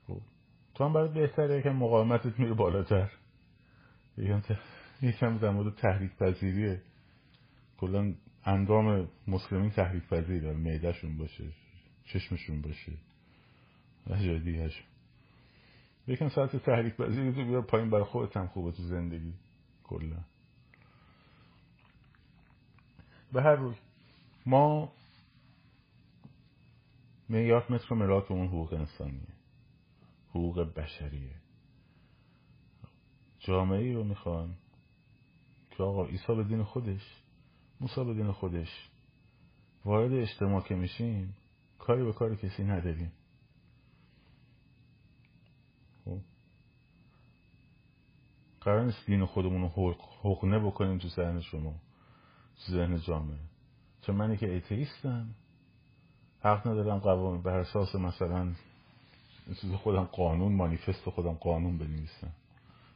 [0.07, 0.21] خب؟
[0.75, 3.11] تو هم برات بهتره که مقاومتت میره بالاتر.
[4.19, 4.43] یکم
[5.03, 6.83] یکم در مورد تحریک پذیریه
[7.79, 8.15] کلا
[8.47, 11.45] اندام مسلمین تحریک پذیره معدهشون باشه
[12.05, 12.93] چشمشون باشه.
[14.07, 14.71] و جای
[16.09, 19.33] یکم ساعت تحریک پذیری تو بیار پایین برای خودت هم خوبه تو زندگی.
[19.85, 20.17] کلا.
[23.33, 23.75] به هر روی
[24.47, 24.93] ما
[27.29, 29.37] میاد متر ملاک اون حقوق انسانیه.
[30.31, 31.35] حقوق بشریه.
[33.39, 34.55] جامعه رو می‌خوان
[35.71, 37.23] که آقا عیسی به دین خودش
[37.81, 38.89] موسی به دین خودش.
[39.85, 41.35] وارد اجتماع که میشیم
[41.79, 43.13] کاری به کار کسی نداریم.
[46.05, 46.19] خب.
[48.61, 51.75] قرار نیست دین خودمون رو حقنه بکنیم تو ذهن شما
[52.71, 53.39] ذهن جامعه.
[54.03, 55.35] چون منی که ایتیستم
[56.41, 58.53] حق ندارم قوانین بر اساس مثلا
[59.77, 62.33] خودم قانون مانیفست خودم قانون بنویسم.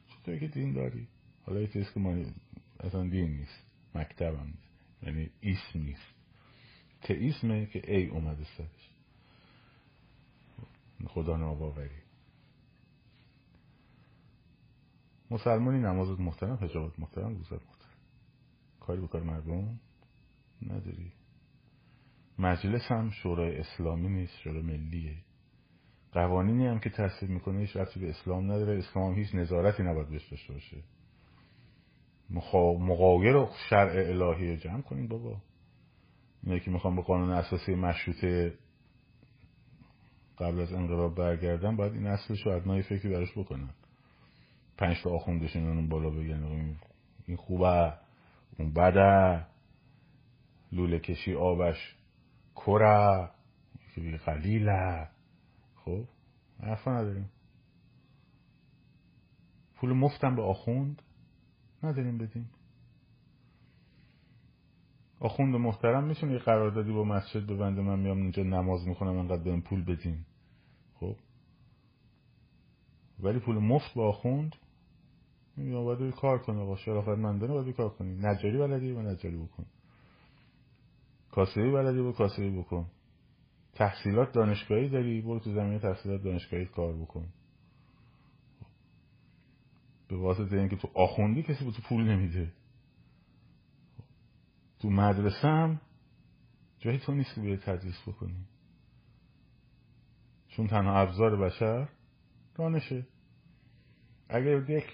[0.09, 1.07] چطوری که دین داری؟
[1.47, 2.35] حالا ایتیست که مانی...
[2.81, 3.63] اصلا دین نیست.
[3.95, 4.70] مکتب هم نیست.
[5.03, 6.15] یعنی اسم نیست.
[7.03, 8.91] تئیسمه که ای اومده سرش.
[11.07, 11.91] خدا ناباوری.
[15.31, 17.91] مسلمانی نمازت محترم حجابت محترم روزت محترم.
[18.81, 19.81] کاری به مردم
[20.63, 21.13] نداری.
[22.39, 25.17] مجلس هم شورای اسلامی نیست شورای ملیه.
[26.13, 28.79] قوانینی هم که تصویب می‌کنه هیچ به اسلام نداره.
[28.79, 30.83] اسلام هیچ نظارتی نباید بهش داشته باشه.
[32.31, 35.37] مقایر شرع الهی جمع کنیم بابا.
[36.43, 38.55] اینه که می‌خوام به قانون اساسی مشروطه
[40.39, 43.71] قبل از انقلاب برگردن باید این اصلش رو ادنای فکری براش بکنن
[44.79, 46.77] پنج تا آخوندشون اون بالا بگن
[47.27, 47.95] این خوبه
[48.59, 49.47] اون بده.
[50.73, 51.97] لوله کشی آبش
[52.57, 53.31] کره
[53.95, 55.09] که قلیله.
[55.85, 56.05] خب
[56.63, 57.31] حرفا نداریم.
[59.75, 61.03] پول مفتم به آخوند؟
[61.83, 62.51] نداریم بدیم.
[65.21, 69.61] آخوند محترم می‌تونه یه قراردادی با مسجد ببنده من میام اینجا نماز می‌خونم انقدر بهم
[69.61, 70.25] پول بدین.
[70.95, 71.17] خب.
[73.21, 74.57] ولی پول مفت با آخوند
[75.57, 76.65] یا باید کار کنه.
[76.65, 78.17] با شرافت مندانه باید کار کنی.
[78.17, 79.67] نجاری بلدی و نجاری بکن؟
[81.31, 82.87] کاسبی بلدی با کاسبی بکن؟
[83.75, 87.29] تحصیلات دانشگاهی داری؟ برو تو زمینه تحصیلات دانشگاهی کار بکن.
[90.11, 92.53] به واسطه اینکه تو آخوندی کسی به تو پول نمیده.
[94.81, 95.81] تو مدرسه هم
[96.79, 98.45] جایی تو نیست که تدریس بکنی.
[100.49, 101.89] چون تنها ابزار بشر
[102.55, 103.07] دانشه.
[104.29, 104.85] اگر یک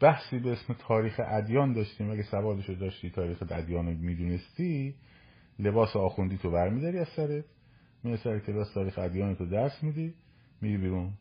[0.00, 4.94] بحثی به اسم تاریخ ادیان داشتیم اگه سوادشو داشتی تاریخ ادیان رو می‌دونستی
[5.58, 7.44] لباس آخوندی تو برمیداری از سرت
[8.04, 10.14] میره سر کلاس تاریخ ادیان تو درس میدی
[10.60, 11.12] میری بیرون.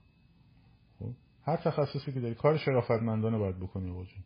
[1.45, 4.23] هر تخصصی که داری کار شرافتمندانه باید بکنی باجون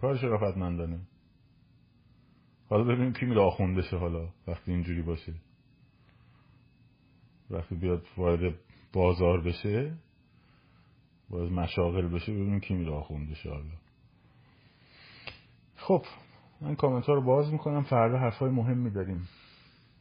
[0.00, 1.00] کار شرافتمندانه.
[2.68, 5.34] حالا ببینیم کی میره آخونده شه حالا وقتی اینجوری باشه.
[7.50, 8.54] وقتی بیاد وارد
[8.92, 9.94] بازار بشه
[11.30, 13.74] باز مشاغل بشه ببینیم کی میره آخونده شه حالا.
[15.76, 16.04] خب
[16.60, 19.28] من کامنت ها رو باز می‌کنم فردا حرفای مهم داریم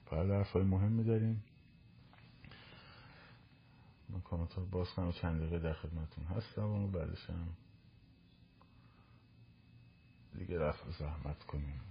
[0.06, 1.44] فردا حرفای مهم داریم
[4.10, 7.48] من کامنت ها باز کنم چند دقیقه در خدمتون هستم و بعدش هم
[10.38, 11.82] دیگه رفت زحمت کنیم.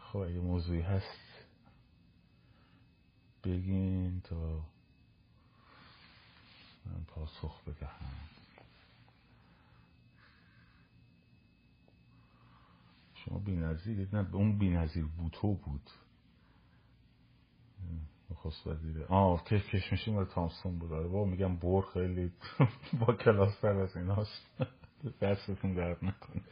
[0.00, 1.20] خب اگه موضوعی هست
[3.44, 4.64] بگین تا
[6.86, 8.28] من پاسخ بدهم.
[13.14, 15.90] شما بی نظیرید نه اون بی نظیر بوتو بود.
[18.30, 20.92] نخست وزیره آه کش کشمشی مال تامسون بود.
[20.92, 22.32] آره با میگم بور خیلی
[23.06, 24.50] با کلاس تر از ایناست.
[25.22, 26.42] دستتون درد نکنه.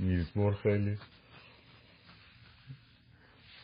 [0.00, 0.98] نیز بور خیلی.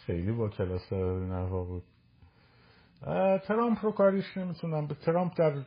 [0.07, 1.83] خیلی با کلاس تر از این بود.
[3.47, 4.87] ترامپ رو کاریش نمی‌تونم.
[4.87, 5.65] به ترامپ در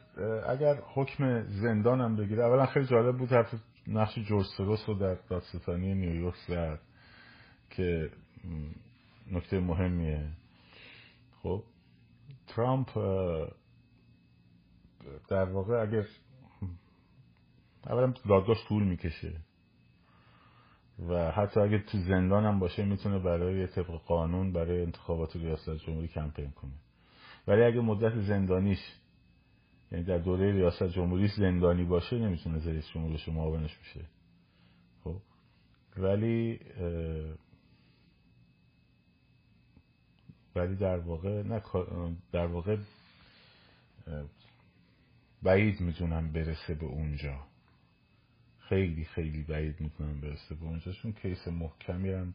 [0.49, 3.53] اگر حکم زندانم بگیره اولا خیلی جالب بود حرف
[3.87, 6.79] نقش جورج سروس رو در دادستانی نیویورک زد
[7.69, 8.11] که
[9.31, 10.29] نکته مهمیه.
[11.43, 11.63] خب
[12.47, 12.97] ترامپ
[15.29, 16.05] در واقع اگر
[17.87, 19.33] اولا دادگاه طول می‌کشه
[21.09, 26.07] و حتی اگر تو زندان هم باشه می‌تونه برای طبق قانون برای انتخابات ریاست جمهوری
[26.07, 26.71] کمپین کنه.
[27.47, 28.79] ولی اگه مدت زندانیش
[29.91, 34.05] یعنی در دوره ریاست جمهوری زندانی باشه نمی‌تونه رئیس جمهورش معاونش میشه
[35.03, 35.17] خب
[35.97, 36.59] ولی
[40.55, 41.61] ولی در واقع نه
[42.31, 42.77] در واقع
[45.43, 47.39] بعید می‌تونم برسه به اونجا.
[48.59, 52.33] خیلی خیلی بعید می‌تونم برسه به اونجا چون کیس محکمی هم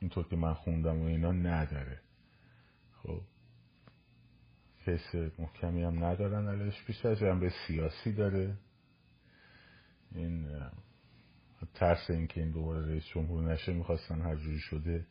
[0.00, 2.00] اینطور که من خوندم و اینا نداره.
[3.02, 3.20] خب
[4.84, 8.56] کیس محکمی هم ندارن علیش بیشتر جنبه سیاسی داره.
[10.14, 10.60] این
[11.74, 15.06] ترس این که این دوباره رئیس جمهور نشه می‌خواستن هر جوری شده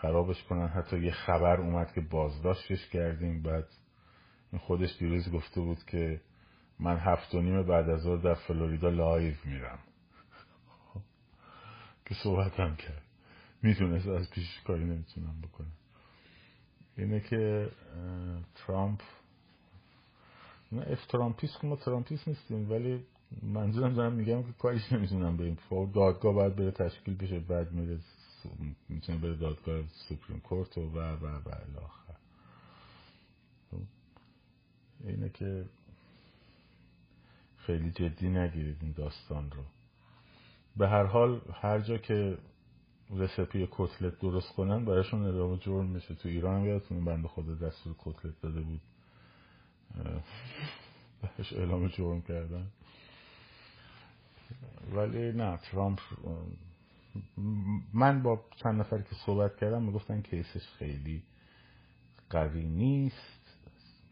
[0.00, 0.68] خرابش کنن.
[0.68, 3.42] حتی یه خبر اومد که بازداشتش کردیم.
[3.42, 3.68] بعد
[4.52, 6.20] این خودش دیروز گفته بود که
[6.80, 9.78] من هفت و نیم بعد از ظهر در فلوریدا live میرم.
[12.06, 13.02] که صحبت هم کرد.
[13.62, 15.72] می‌تونست از پیش کاری نمی‌تونم بکنم.
[16.96, 17.70] اینه که
[18.54, 19.00] ترامپ
[20.72, 23.04] نه اف ترامپیست ما ترامپیست نیستیم ولی
[23.42, 27.98] منظورم دارم میگم که کاریش نمی‌تونم بریم خب دادگاه باید بره تشکیل بشه بعد میره
[28.88, 32.14] می‌تونه بره دادگاه سپریم کورت و و و و الاخر
[33.70, 33.80] خب،
[35.04, 35.64] اینه که
[37.58, 39.62] خیلی جدی نگیرید این داستان رو.
[40.76, 42.38] به هر حال هر جا که
[43.10, 46.14] رسپی کتلت درست کنن برایشون اعلام جرم میشه.
[46.14, 48.80] تو ایران هم یادتون بند خدا دستور کتلت داده بود.
[51.22, 52.66] بهش اعلام جرم کردن.
[54.94, 56.00] ولی نه ترامپ
[57.94, 61.22] من با چند نفر که صحبت کردم می‌گفتن کیسش خیلی
[62.30, 63.38] قوی نیست.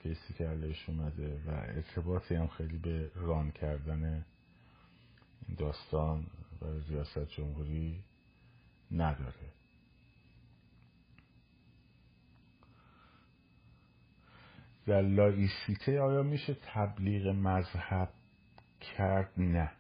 [0.02, 4.26] کیسی که علیش اومده و ارتباطی هم خیلی به ران کردن
[5.48, 6.26] این داستان
[6.62, 8.02] و ریاست جمهوری
[8.90, 9.52] نداره.
[14.86, 18.08] در لایسیته آیا میشه تبلیغ مذهب
[18.80, 19.70] کرد؟ نه.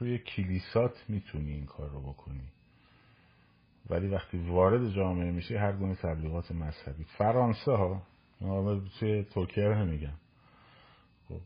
[0.00, 2.48] توی کلیسات می‌تونی این کار رو بکنی.
[3.90, 7.04] ولی وقتی وارد جامعه میشه هر گونه تبلیغات مذهبی.
[7.04, 8.02] فرانسه ها
[9.00, 10.12] توی ترکیه رو نمیگم
[11.28, 11.40] خب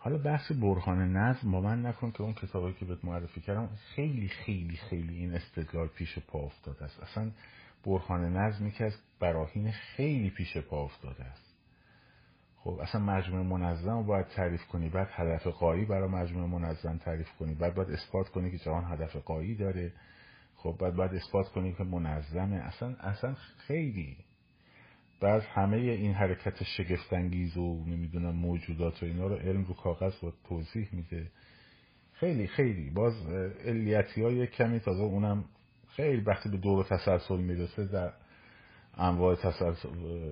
[0.00, 4.28] حالا بحث برهان نظم با من نکن که اون کتابی که بهت معرفی کردم خیلی
[4.28, 7.00] خیلی خیلی این استدلال پیش پا افتاده است.
[7.02, 7.30] اصلا
[7.86, 11.48] برهان نظمی که از براهین خیلی پیش پا افتاده است.
[12.56, 17.54] خب اصلا مجموعه منظم باید تعریف کنی بعد هدف قایی برای مجموعه منظم تعریف کنی
[17.54, 19.92] بعد باید اثبات کنی که جهان هدف قایی داره
[20.56, 22.56] خب بعد باید اثبات کنی که منظمه.
[22.56, 23.34] اصلا اصلا
[23.66, 24.16] خیلی
[25.20, 30.32] بعد همه این حرکت شگفتانگیز و نمی‌دونم موجودات و اینا رو علم رو کاغذ با
[30.48, 31.30] توضیح میده.
[32.12, 32.90] خیلی خیلی.
[32.90, 33.26] باز
[33.64, 35.44] علیتی های کمی تازه اونم
[35.88, 38.12] خیلی وقتی به دور تسلسل می‌رسه در
[38.94, 39.34] انواع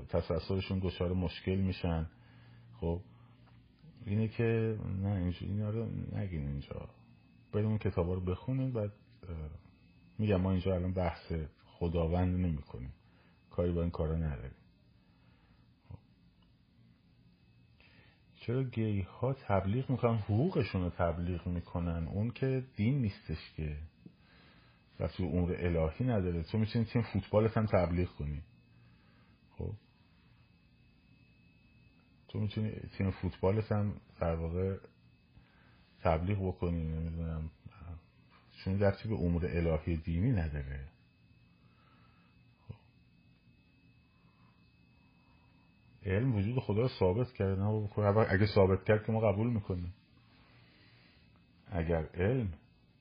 [0.09, 2.07] تسلسلشون دچار مشکل میشن.
[2.80, 3.01] خب
[4.07, 6.89] اینه که نه اینجا اینا رو نگین اینجا.
[7.53, 8.93] بریم اون کتابا رو بخونیم بعد
[10.18, 11.32] میگم ما اینجا الان بحث
[11.66, 12.93] خداوند نمی کنیم
[13.51, 14.65] کاری با این کارا نداریم.
[18.47, 22.09] چرا گی ها تبلیغ می‌کنن؟ حقوقشون رو تبلیغ می‌کنن.
[22.09, 23.76] اون که دین نیستش که.
[25.01, 26.42] و تو امور الهی نداره.
[26.42, 28.42] تو می‌تونی تیم فوتبالت هم تبلیغ کنی.
[29.59, 29.72] خب.
[32.28, 34.76] تو می‌تونی تیم فوتبالت هم در واقع
[36.03, 36.84] تبلیغ بکنی.
[36.84, 37.51] نمی‌دونم.
[38.64, 40.88] چون رفتی به امور الهی دینی نداره.
[46.07, 47.62] علم وجود خدا رو ثابت کرده.
[47.62, 47.88] نه
[48.28, 49.94] اگه ثابت کرد که ما قبول می‌کنیم.
[51.70, 52.52] اگر علم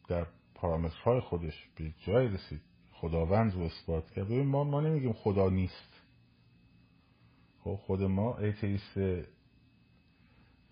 [0.08, 2.62] در پارامترهای خودش به جای رسید
[2.94, 6.02] خداوند رو اثبات کرد ببین ما ما نمیگیم خدا نیست.
[7.60, 8.98] خب خود ما atheist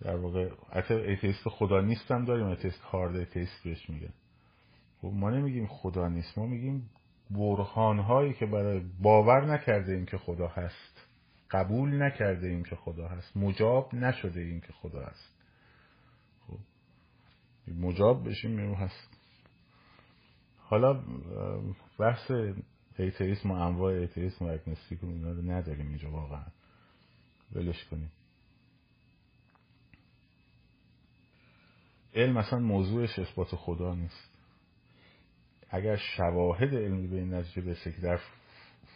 [0.01, 4.13] در واقع حتی atheist خدا نیستم داریم atheist hard atheist بهش میگن.
[5.01, 6.89] خب ما نمیگیم خدا نیست ما میگیم
[7.31, 11.12] برهان هایی که برای باور نکرده ایم که خدا هست.
[11.54, 13.38] قبول نکرده ایم که خدا هست.
[13.38, 15.36] مجاب نشده ایم که خدا هست.
[16.47, 16.60] خب.
[17.68, 19.18] مجاب بشیم میرو هست.
[20.58, 21.04] حالا
[21.99, 22.32] بحث
[22.97, 26.45] ایتریسم و انواع ایتریسم و اگنستیک اینا رو نداریم اینجا واقعا.
[27.56, 28.12] ولش کنیم.
[32.16, 34.34] علم اصلا موضوعش اثبات خدا نیست.
[35.70, 38.20] اگر شواهد علمی به این نتیجه برسه که در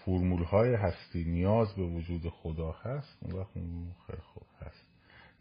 [0.08, 4.86] فرمول های هستی نیاز به وجود خدا هست اون وقت اون خیلی خوب هست.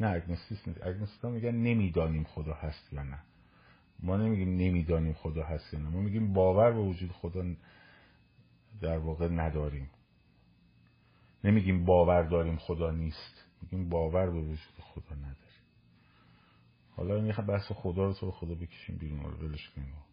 [0.00, 0.86] نه اگنوستیس نیست.
[0.86, 3.18] اگنوستیس میگن نمی‌دانیم خدا هست یا نه.
[4.00, 5.88] ما نمیگیم نمی‌دانیم خدا هست یا نه.
[5.88, 7.44] ما میگیم باور به وجود خدا
[8.80, 9.90] در واقع نداریم.
[11.44, 13.44] نمیگیم باور داریم خدا نیست.
[13.62, 15.36] میگیم باور به وجود خدا نداریم.
[16.96, 20.05] حالا این بحث خدا رو تو خدا بکشیم بیرون رو ولش کنیم.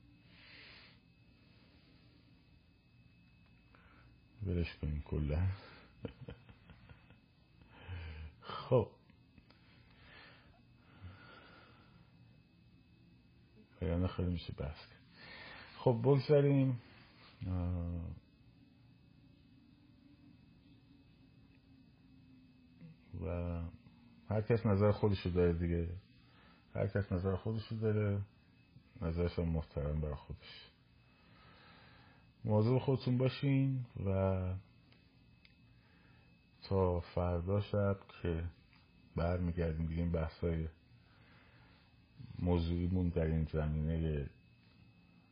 [4.48, 5.48] ولش کنیم کلا.
[8.42, 8.88] خب.
[13.80, 14.78] بیانه خیلی میشه بحث
[15.78, 16.82] خب بگذاریم.
[23.22, 23.60] و
[24.30, 25.90] هر کس نظر خودشو داره دیگه.
[26.76, 28.22] هر کس نظر خودشو داره.
[29.02, 30.73] نظرش محترم برای خودش.
[32.46, 34.44] موضوع خودتون باشین و
[36.64, 38.44] تا فردا شب که
[39.16, 40.68] برمیگردیم دیگه این بحثای
[42.40, 44.30] موضوعیمون در این زمینه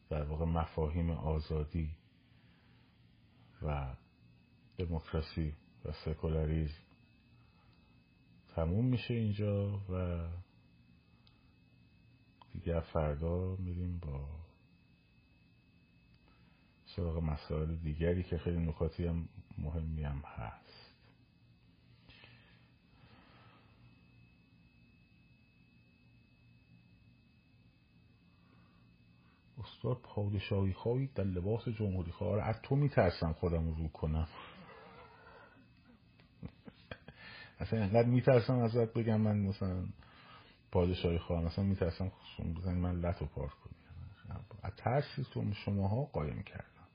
[0.09, 1.89] در واقع مفاهیم آزادی
[3.61, 3.95] و
[4.77, 5.53] دموکراسی
[5.85, 6.73] و سکولاریزم
[8.55, 10.27] تموم میشه اینجا و
[12.53, 14.40] دیگه فردا میریم با
[16.95, 20.91] سراغ مسائل دیگری که خیلی نکاتی هم مهمی هم هست.
[29.63, 34.27] استاد پادشاهی خواهی در لباس جمهوری خواه از تو میترسم خودم رو کنم.
[37.59, 39.85] اصلا اینقدر میترسم ازت بگم من مثلا
[40.71, 42.11] پادشاهی خواهم مثلا میترسم
[42.57, 43.71] بزنی من لط و پار کنی.
[44.63, 46.87] از ترسی تو شماها قایم کردم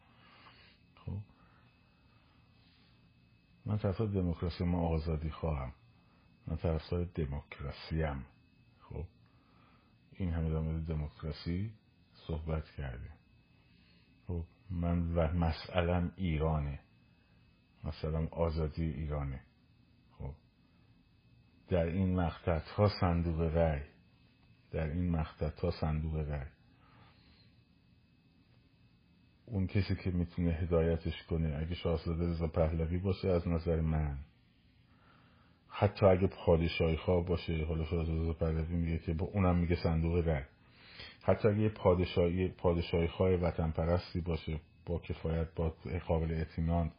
[1.06, 1.12] خب
[3.66, 5.72] من طرفدار دموکراسی ما آزادی خواهم.
[6.46, 8.26] من طرفدار دموکراسیم
[8.80, 9.04] خب؟
[10.12, 11.72] این همه در دموکراسی
[12.26, 13.12] صحبت کردیم.
[14.26, 16.80] خب من و مسئلم ایرانه.
[17.84, 19.40] مثلا آزادی ایرانه.
[20.18, 20.34] خب؟
[21.68, 23.82] در این مقطع تا صندوق رأی.
[24.70, 26.55] در این مقطع تا صندوق رأی.
[29.46, 34.16] اون کسی که می‌تونه هدایتش کنه اگه شاهزاده رضا پهلوی باشه از نظر من.
[35.68, 40.28] حتی اگه پادشاهی خواه باشه حالا شاهزاده رضا پهلوی میگه که با اونم میگه صندوق
[40.28, 40.42] رأی
[41.22, 45.74] حتی اگه پادشاهی پادشاهی خواه وطن پرستی باشه با کفایت با
[46.06, 46.90] قابل اطمینان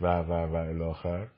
[0.00, 1.28] و و و الاخر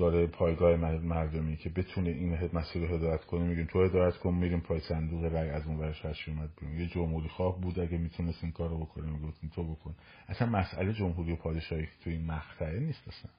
[0.00, 4.60] داره پایگاه مردمی که بتونه این مسیر رو هدایت کنه میگیم تو هدایت کن میریم
[4.60, 6.78] پای صندوق رای از اون ورش هشت اومد بیرون.
[6.78, 9.94] یه جمهوری خواه بود اگه می‌تونست این کارو بکنه می‌گفتیم تو بکن.
[10.28, 13.30] اصلا مسئله جمهوری و پادشاهی تو این مقطعه نیست اصلا.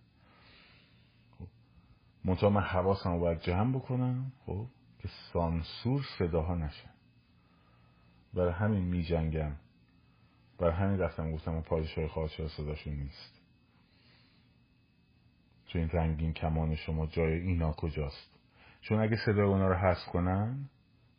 [2.26, 4.66] منتها من حواسم رو باید جمع بکنم خب
[5.00, 6.90] که سانسور صداها نشه.
[8.34, 9.52] برای همین می جنگم
[10.60, 13.41] برای همین رفتم گفتم اون پادشاه خواهد صداشون نیست.
[15.72, 18.40] تو این رنگین کمان شما جای اینا کجاست؟
[18.82, 20.70] چون اگه صدای اونا رو حذف کنن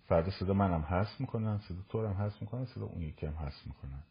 [0.06, 3.66] فردا صدا منم حذف می‌کنن صدا تو هم حذف می‌کنن صدا اون یکی هم حذف
[3.66, 4.02] می‌کنن.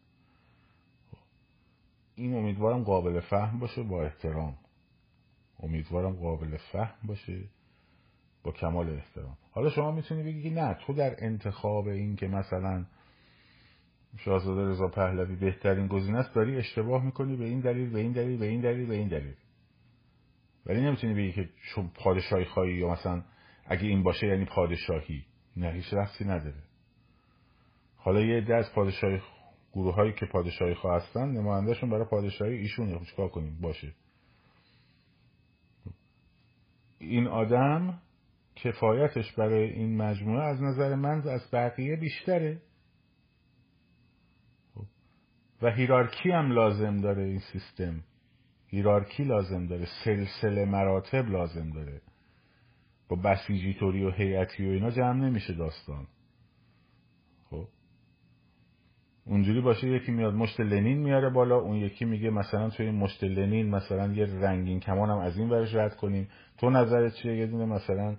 [2.15, 4.57] این امیدوارم قابل فهم باشه با احترام.
[5.59, 7.43] امیدوارم قابل فهم باشه
[8.43, 9.37] با کمال احترام.
[9.51, 12.85] حالا شما می‌تونی بگی نه تو در انتخاب این که مثلا
[14.17, 18.39] شاهزاده رضا پهلوی بهترین گزینه است داری اشتباه می‌کنی به این دلیل به این دلیل
[18.39, 19.35] به این دلیل به این دلیل.
[20.65, 23.23] ولی نمی‌تونی بگی که چون پادشاهی خواهی یا مثلا
[23.65, 25.25] اگه این باشه یعنی پادشاهی.
[25.57, 26.63] نه هیچ رفتی نداره.
[27.97, 29.21] حالا یه عده از پادشاهی
[29.73, 33.93] گروه هایی که پادشاهی خواه هستن نمایندهشون برای پادشاهی ایشون خب چیکار کنیم؟ باشه.
[36.99, 38.01] این آدم
[38.55, 42.61] کفایتش برای این مجموعه از نظر من از بقیه بیشتره.
[45.61, 48.03] و هیرارکی هم لازم داره این سیستم.
[48.71, 52.01] هیرارکی لازم داره سلسله مراتب لازم داره.
[53.09, 56.07] با بسیجیتوری و هیئتی و اینا جمع نمیشه داستان.
[57.49, 57.67] خب؟
[59.25, 63.23] اونجوری باشه یکی میاد مشت لنین میاره بالا اون یکی میگه مثلا توی این مشت
[63.23, 66.27] لنین مثلا یه رنگین کمانم از این ورش رد کنیم.
[66.57, 68.15] تو نظرت چیه؟ یه دونه مثلا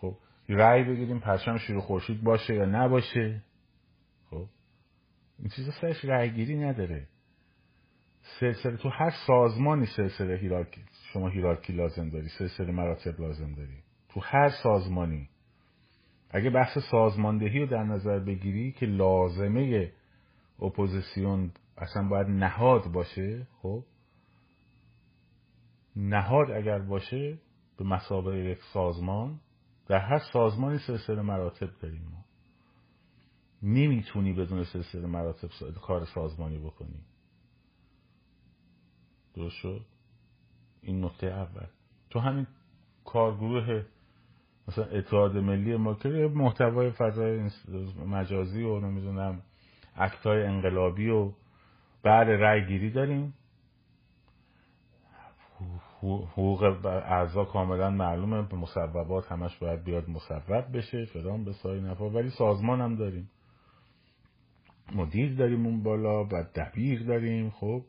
[0.00, 0.16] خب
[0.48, 3.42] رأی بگیریم پرچم شیر خورشید باشه یا نباشه.
[4.30, 4.46] خب؟
[5.38, 7.06] این چیزا سرش رأی گیری نداره.
[8.40, 10.80] سلسله تو هر سازمانی سلسله hierarchy
[11.12, 13.78] شما hierarchy لازم داری سلسله مراتب لازم داری.
[14.08, 15.28] تو هر سازمانی.
[16.30, 19.92] اگه بحث سازماندهی رو در نظر بگیری که لازمه
[20.62, 23.84] اپوزیسیون اصلا باید نهاد باشه خب؟
[25.96, 27.38] نهاد اگر باشه
[27.78, 29.40] به مسابقه یک سازمان
[29.88, 32.24] در هر سازمانی سلسله مراتب داریم ما.
[33.62, 35.48] نمی‌تونی بدون سلسله مراتب
[35.82, 37.00] کار سازمانی بکنی.
[39.36, 39.80] درست شد؟
[40.82, 41.66] این نکته اول.
[42.10, 42.46] تو همین
[43.04, 43.84] کارگروه
[44.68, 47.50] مثلا اتحاد ملی ما که محتوای فضای
[48.06, 49.42] مجازی و نمی‌دونم
[49.96, 51.32] اکتای انقلابی و
[52.02, 53.34] بعد رای گیری داریم.
[56.00, 58.42] حقوق اعضا کاملا معلومه.
[58.42, 63.30] به مصوبات همش باید بیاد مصوب بشه فلان به سای نفا ولی سازمان هم داریم.
[64.94, 67.50] مدیر داریم اون بالا بعد دبیر داریم.
[67.50, 67.82] خب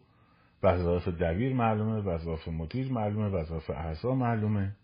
[0.64, 4.76] وظایف دبیر معلومه وظایف مدیر معلومه وظایف اعضا معلومه.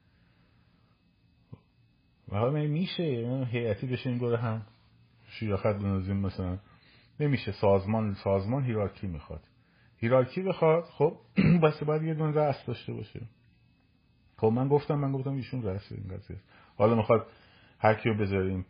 [2.29, 3.03] و حالا میشه
[3.51, 4.61] هیئتی بشین دور هم.
[5.27, 6.59] شیراخت بنازیم مثلا.
[7.19, 9.41] نمیشه سازمان سازمان هیرارکی می‌خواد.
[9.97, 11.17] هیرارکی بخواد خب
[11.63, 13.21] بس باید یه دون رأس داشته باشه.
[14.37, 16.37] خب من گفتم من گفتم ایشون رأس این قضیه.
[16.77, 17.27] حالا می‌خواد
[17.79, 18.65] هر کیو بذاریم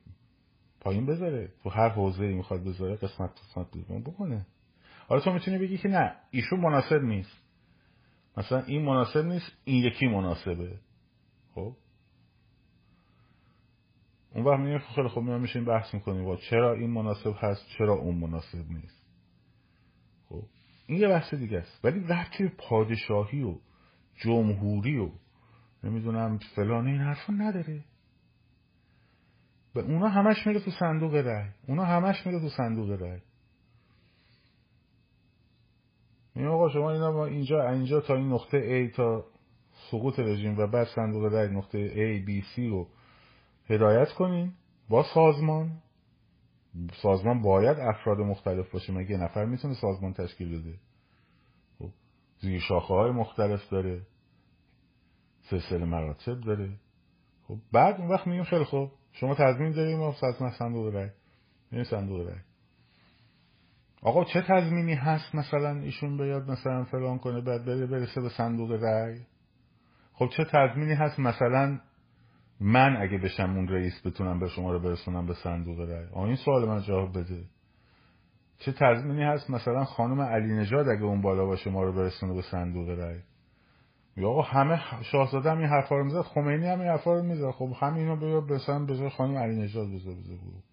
[0.80, 1.50] پایین بذاره.
[1.64, 3.68] تو هر حوزه ای می‌خواد بذاره قسمت قسمت
[4.04, 4.46] بکنه.
[5.08, 7.44] حالا تو می‌تونی بگی که نه ایشون مناسب نیست.
[8.38, 10.80] مثلا این مناسب نیست این یکی مناسبه.
[11.56, 11.76] خب؟
[14.36, 16.26] اون وقت میگه خیلی خوب میام میشین بحث می‌کنیم.
[16.26, 19.06] با چرا این مناسب هست چرا اون مناسب نیست؟
[20.30, 20.44] خب؟
[20.88, 21.86] این یه بحث دیگه است.
[21.86, 23.56] ولی وقتی پادشاهی و
[24.16, 25.12] جمهوری و
[25.84, 27.84] نمی‌دونم فلان این حرفا نداره.
[29.74, 33.20] به اونا همش میره تو صندوق رای اونا همش میره تو صندوق رای
[36.36, 39.26] این آقا شما اینا اینجا اینجا تا این نقطه A تا
[39.92, 42.88] سقوط رژیم و بعد صندوق رای نقطه A B C رو
[43.70, 44.54] هدایت کنین
[44.90, 45.72] با سازمان.
[47.02, 48.94] سازمان باید افراد مختلف باشه.
[48.94, 50.78] مگه نفر می‌تونه سازمان تشکیل بده؟
[51.80, 51.90] خب
[52.40, 54.02] زیر شاخه های مختلف داره.
[55.50, 56.70] سلسله مراتب داره.
[57.48, 60.16] خب بعد اون وقت میگیم خیلی خوب شما تضمین داریم ما
[60.60, 61.10] صندوق رای
[61.72, 62.40] میریم صندوق رای
[64.04, 68.72] آقا چه تضمینی هست مثلا ایشون بیاد مثلا فلان کنه بعد بره برسه به صندوق
[68.72, 69.20] رای
[70.14, 71.80] خب چه تضمینی هست مثلا
[72.60, 76.36] من اگه بشم اون رئیس بتونم به شما رو برسونم به صندوق رای آ این
[76.36, 77.44] سوال من جواب بده.
[78.60, 82.42] چه تضمینی هست مثلا خانم علی نژاد اگه اون بالا باشه ما رو برسونه به
[82.42, 83.20] صندوق رای
[84.18, 87.52] یا آقا همه شاهزاده هم این حرفا رو می‌زد خمینی هم این حرفا رو می‌زد.
[87.52, 90.73] خب همینو بیا بسن به خانم علی نژاد بذار خب.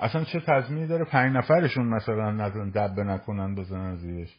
[0.00, 4.38] اصلا چه تضمینی داره پنج نفرشون مثلا نزن دب نکنن بزنن زیرش؟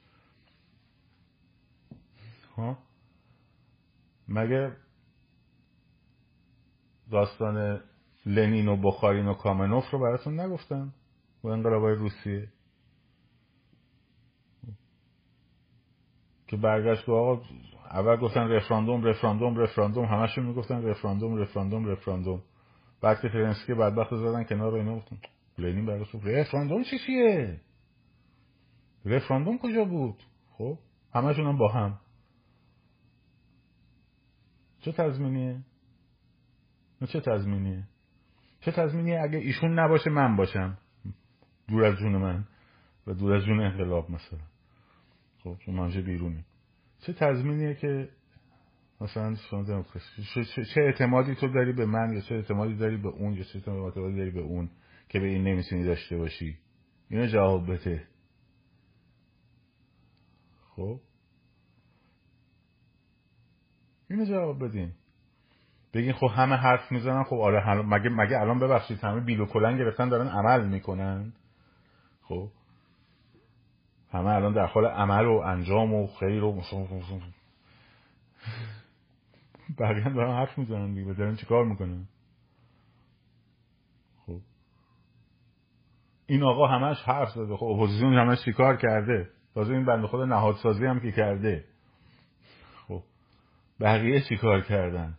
[2.57, 2.77] ها
[4.27, 4.71] مگه
[7.11, 7.81] داستان
[8.25, 10.93] لنین و بخارین و کامنوف رو براتون نگفتم
[11.43, 12.47] و انقلابای روسیه؟
[16.47, 17.41] که برگشت که آقا
[17.91, 20.05] اول گفتن رفراندوم رفراندوم رفراندوم.
[20.05, 22.41] همشون می‌گفتن رفراندوم رفراندوم رفراندوم.
[23.01, 25.17] بعد که فرنسکی بدبخت زدن کنار اینا گفتن
[25.59, 27.61] لنین برگشت رفراندوم چی چیه؟
[29.05, 30.79] رفراندوم کجا بود؟ خب
[31.13, 31.99] همشون هم با هم.
[34.79, 35.61] چه تضمینیه؟
[37.07, 37.83] چه تضمینیه؟
[38.59, 40.77] چه تضمینیه اگه ایشون نباشه من باشم؟
[41.67, 42.47] دور از جون من
[43.07, 44.39] و دور از جون انقلاب مثلا.
[45.43, 46.45] خب چون منجه بیرونی
[46.99, 48.09] چه تضمینیه که
[49.01, 49.35] مثلا
[50.73, 54.17] چه اعتمادی تو داری به من یا چه اعتمادی داری به اون یا چه اعتمادی
[54.17, 54.69] داری به اون؟
[55.09, 56.57] که به این نمی‌تونی داشته باشی.
[57.09, 58.07] اینو جواب بده.
[60.75, 60.99] خب؟
[64.09, 64.91] اینو جواب بدین.
[65.93, 69.77] بگین خب همه حرف می‌زنن خب آره مگه مگه الان ببخشید همه بیل و کلن
[69.77, 71.33] گرفتن دارن عمل می‌کنن؟
[72.21, 72.49] خب؟
[74.11, 76.61] همه الان در حال عمل و انجام و خیر و
[79.79, 82.07] بقیه هم دارن حرف می‌زنن دیگه دارن چیکار می‌کنن
[84.25, 84.41] خب
[86.29, 87.57] این آقا همش حرف زده.
[87.57, 91.65] خب اپوزیسیون همش چیکار کرده؟ تازه این بنده خود نهادسازی هم که کرده.
[92.87, 93.03] خب
[93.79, 95.17] بقیه چیکار کردن؟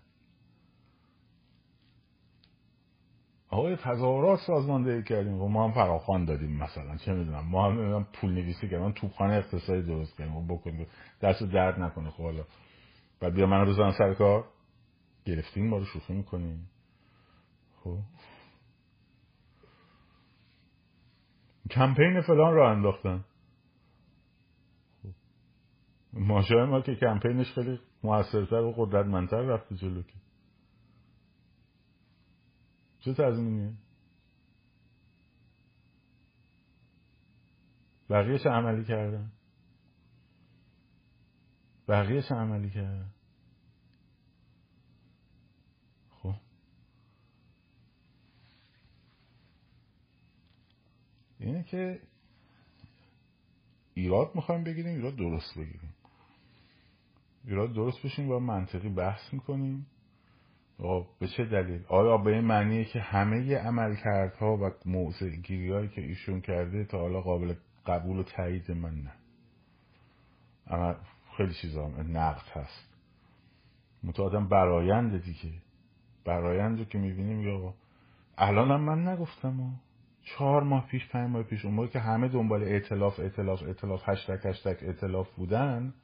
[3.49, 5.43] آقای تظاهرات سازماندهی کردیم.
[5.43, 6.97] و ما هم فراخوان دادیم مثلا.
[6.97, 7.47] چه می‌دونم.
[7.47, 8.93] ما هم پول نویسی کردیم.
[8.93, 10.37] توپخانه اقتصادی درست کردیم.
[10.37, 10.87] و بکنیم.
[11.23, 12.11] دست درد نکنه.
[12.11, 12.45] خب حالا.
[13.21, 14.45] بعد بیا من روزان سر کار.
[15.25, 15.69] گرفتیم.
[15.69, 16.71] ما رو شوخی می‌کنیم.
[17.85, 17.99] خب.
[21.71, 23.25] کمپین فلان رو انداختن.
[26.13, 30.15] ماشای ما که کمپینش خیلی موثرتر و قدرتمندتر رفته جلو که.
[32.99, 33.15] چه
[38.11, 39.33] بقیه چه عملی کردن.
[41.91, 43.11] بقیه چه عملی کردن
[46.11, 46.35] خب
[51.41, 52.01] اینه که
[53.95, 55.95] ایراد می‌خوایم بگیریم ایراد درست بگیریم.
[57.45, 59.87] ایراد درست بشیم و منطقی بحث می‌کنیم.
[61.19, 66.41] به چه دلیل؟ آیا به این معنیه که همه عملکردها و موضع هایی که ایشون
[66.41, 67.55] کرده تا حالا قابل
[67.87, 69.13] قبول و تایید من نه؟
[70.67, 70.97] اما
[71.37, 72.95] خیلی چیزا نقد هست.
[74.03, 75.53] متعادم برایند دیگه.
[76.25, 77.75] برایند که می‌بینیم یا
[78.39, 79.81] الان هم من نگفتم
[80.31, 84.47] چهار ماه پیش پنج ماه پیش اون موقع که همه دنبال اعتلاف اعتلاف اعتلاف هشتک
[84.47, 85.95] هشتک اعتلاف بودن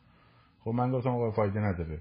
[0.61, 2.01] خب من گفتم آقا فایده نداره.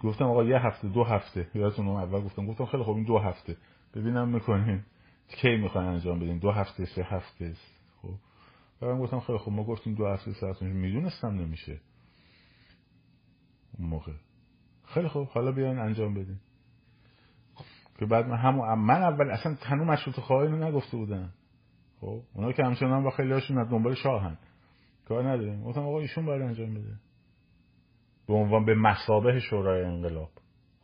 [0.00, 1.48] گفتم آقا یه هفته دو هفته.
[1.54, 3.56] یادتون اول گفتم گفتم خیلی خوب این دو هفته.
[3.94, 4.82] ببینم می‌کنین.
[5.28, 7.54] کی می‌خواین انجام بدین؟ دو هفته سه هفته.
[8.02, 8.14] خب.
[8.80, 10.66] بعدم گفتم خیلی خوب ما گفتیم دو هفته سه هفته.
[10.66, 11.80] می‌دونستم نمیشه.
[13.78, 14.12] اون موقع.
[14.84, 16.38] خیلی خوب حالا بیاین انجام بدین.
[18.02, 21.32] که بعد من همون من اول اصلا تنو مشروط خواهی رو نگفته بودن
[22.00, 24.38] خب اونا که همچنان با خیلی هاشون از دنبال شاهن.
[25.08, 25.64] کار نداریم.
[25.64, 27.00] گفتم آقا ایشون باید انجام بده
[28.26, 30.30] به عنوان به مسابه شورای انقلاب.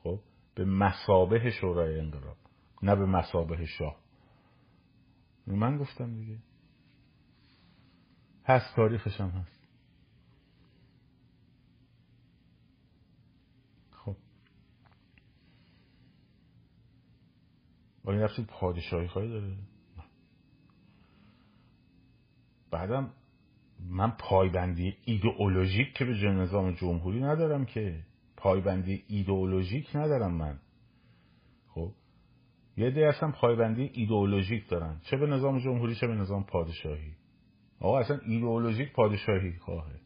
[0.02, 0.20] خب
[0.54, 2.36] به مسابه شورای انقلاب
[2.82, 3.96] نه به مسابه شاه.
[5.46, 6.38] من گفتم دیگه.
[8.44, 9.58] هست تاریخش هم هست
[13.90, 14.16] خب
[18.08, 19.56] آیا نفسی پادشاهی خواهی داره.
[22.70, 23.10] بعدم
[23.90, 28.04] من پایبندی ایدئولوژیک که به نظام جمهوری ندارم که
[28.36, 30.58] پایبندی ایدئولوژیک ندارم من.
[31.68, 31.92] خب
[32.76, 35.00] یه دی اصلا پایبندی ایدئولوژیک دارن.
[35.02, 37.12] چه به نظام جمهوری چه به نظام پادشاهی.
[37.80, 40.00] آقا اصلا ایدئولوژیک پادشاهی خواهه.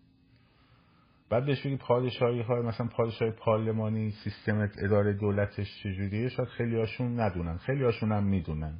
[1.33, 7.21] بعد بهش بگی پادشاهی خواهه مثلا پادشاهی پارلمانی سیستم اداره دولتش چجوریه؟ شاید خیلی هاشون
[7.21, 7.57] ندونن.
[7.57, 8.79] خیلی هاشون هم می‌دونن.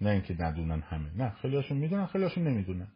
[0.00, 1.10] نه اینکه ندونن همه.
[1.16, 2.88] نه خیلی هاشون می‌دونن خیلی هاشون نمی‌دونن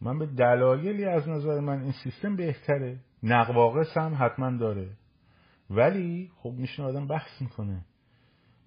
[0.00, 2.98] من به دلایلی از نظر من این سیستم بهتره.
[3.22, 4.88] نقواقص هم حتما داره.
[5.70, 7.84] ولی خب میشه آدم بحث می‌کنه.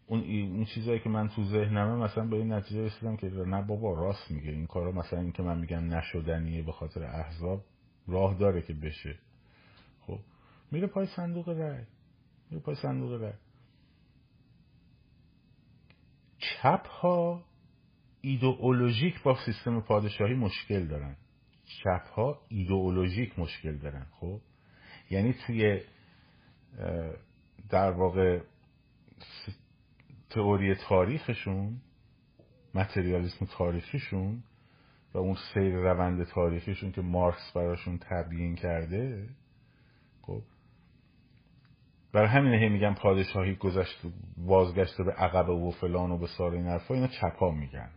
[0.10, 3.94] اون این چیزایی که من تو ذهنمه مثلا به این نتیجه رسیدم که نه بابا
[3.94, 4.52] راست میگه.
[4.52, 7.66] این کارا مثلا این که من میگم نشدنیه به خاطر احزاب
[8.08, 9.20] راه داره که بشه.
[10.02, 10.20] خب
[10.72, 11.84] میره پای صندوق رای
[12.50, 13.34] میره پای صندوق رای
[16.38, 17.46] چپ ها
[18.22, 21.16] ایدئولوژیک با سیستم پادشاهی مشکل دارن.
[21.84, 24.06] چپ ها ایدئولوژیک مشکل دارن.
[24.12, 24.42] خب
[25.10, 25.82] یعنی توی
[27.70, 28.42] در واقع
[30.30, 31.82] تئوری تاریخشون
[32.74, 34.44] متریالیسم تاریخیشون
[35.14, 39.30] و اون سیر روند تاریخیشون که مارکس براشون تبیین کرده
[40.22, 40.42] خب
[42.14, 44.02] برای همین هی میگن پادشاهی گذشت
[44.38, 47.90] بازگشته به عقب و فلان و به سار این حرفا اینا چپا میگن.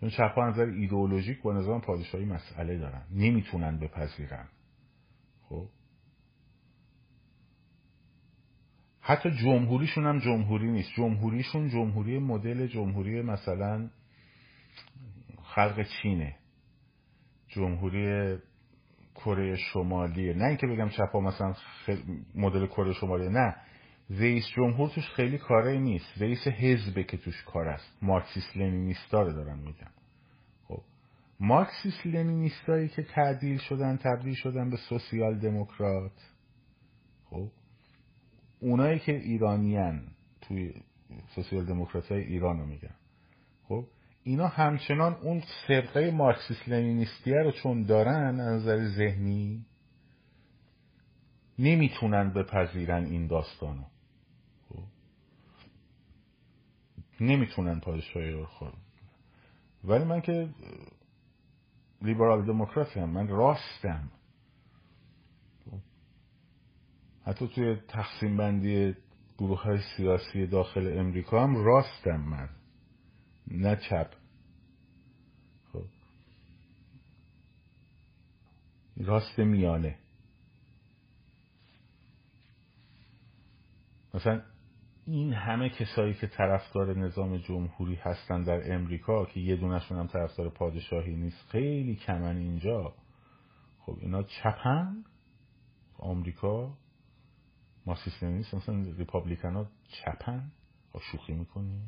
[0.00, 4.48] چون چپا نظر ایدئولوژیک با نظام پادشاهی مسئله دارن نمی‌تونن بپذیرن.
[5.48, 5.66] خب
[9.08, 10.90] حتی جمهوریشون هم جمهوری نیست.
[10.96, 13.90] جمهوریشون جمهوری مدل جمهوری مثلا
[15.42, 16.36] خلق چینه.
[17.48, 18.38] جمهوری
[19.14, 20.34] کره شمالیه.
[20.34, 21.54] نه اینکه بگم چپا مثلا
[22.34, 23.28] مدل کره شمالیه.
[23.28, 23.56] نه.
[24.10, 26.22] رئیس جمهور توش خیلی کاره نیست.
[26.22, 27.98] رئیس حزبه که توش کار است.
[28.02, 29.90] مارکسیس لنینیستا رو دارن میگم.
[30.68, 30.80] خب.
[31.40, 36.12] مارکسیس لنینیستایی که تعدیل شدن تبدیل شدن به سوسیال دموکرات.
[38.60, 40.02] اونایی که ایرانیان
[40.40, 40.74] توی
[41.34, 42.94] سوسیال دموکرات های ایران میگن.
[43.68, 43.84] خب
[44.22, 49.64] اینا همچنان اون سرقه مارکسیس لنینیستیه رو چون دارن از نظر ذهنی
[51.58, 53.84] نمی‌تونن بپذیرن این داستانو.
[54.68, 54.82] خب.
[57.20, 58.72] نمی‌تونن پادشاهی رو خود
[59.84, 60.48] ولی من که
[62.02, 64.10] لیبرال دموکراتم من راستم
[65.64, 65.78] خب.
[67.28, 68.94] حتی توی تقسیم بندی
[69.38, 72.48] گروه های سیاسی داخل امریکا هم راستم من.
[73.50, 74.10] نه چپ.
[75.72, 75.84] خب.
[78.96, 79.98] راست میانه.
[84.14, 84.42] مثلا
[85.06, 90.48] این همه کسایی که طرفدار نظام جمهوری هستن در امریکا که یه دونشون هم طرفدار
[90.48, 92.94] پادشاهی نیست خیلی کمن اینجا.
[93.80, 95.04] خب اینا چپن؟
[95.98, 96.78] آمریکا؟
[97.86, 100.50] مارکسیست نیست مثلا ریپابلیکن ها چپن؟
[100.92, 101.82] خب شوخی می‌کنی؟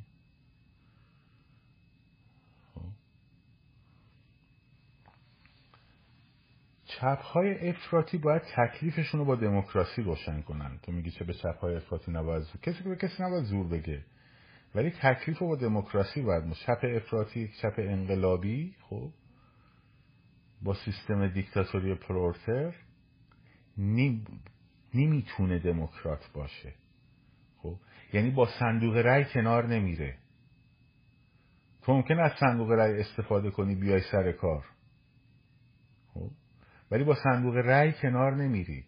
[6.85, 10.79] چپ های افراطی باید تکلیفشون رو با دموکراسی روشن کنن.
[10.83, 14.05] تو میگی چه به چپ های افراطی نباید زور کسی به کسی نباید زور بگه.
[14.75, 19.11] ولی تکلیف رو با دموکراسی باید چپ افراطی چپ انقلابی خب
[20.63, 22.75] با سیستم دیکتاتوری پرورتر
[24.95, 26.75] نمی‌تونه دموکرات باشه.
[27.59, 27.77] خب؟
[28.13, 30.19] یعنی با صندوق رأی کنار نمیره.
[31.83, 34.65] تو ممکن از صندوق رأی استفاده کنی بیای سر کار.
[36.15, 36.31] خب؟
[36.91, 38.85] ولی با صندوق رأی کنار نمیری.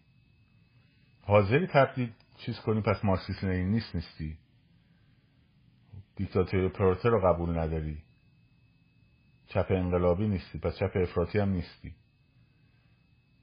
[1.21, 4.37] حاضری تبدیل چیز کنی پس مارکسیست نیست نیستی.
[6.15, 7.97] دیکتاتوری پروتر رو قبول نداری.
[9.47, 11.95] چپ انقلابی نیستی پس چپ افراطی هم نیستی.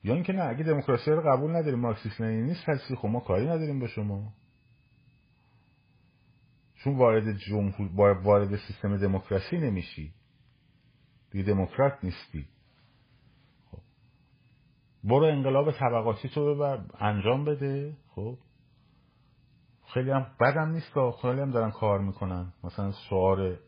[0.05, 3.81] یا اینکه نه اگه دموکراسی رو قبول نداری مارکسیست نیست هستی خب ما کاری نداریم
[3.81, 4.33] به شما.
[6.75, 10.13] چون وارد جمهور وارد سیستم دموکراسی نمیشی.
[11.31, 12.47] دیگه دموکرات نیستی.
[15.05, 17.97] برو انقلاب طبقاتی تو ببر انجام بده.
[18.09, 18.39] خب.
[19.95, 22.53] خیلی هم بدم نیست که خیلی هم دارن کار می‌کنن.
[22.65, 23.59] مثلا شعار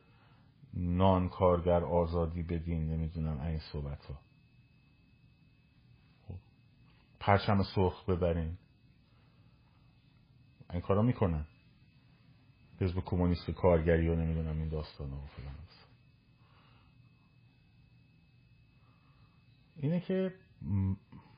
[0.75, 4.32] نان کارگر آزادی بدین نمی‌دونم این صحبت ها خب.
[7.23, 8.59] پرچم سرخ ببرین.
[10.73, 11.47] این کارا می‌کنن.
[12.81, 15.55] حزب کمونیست کارگری و نمی‌دونم این داستان ها فلان.
[19.77, 20.35] اینه که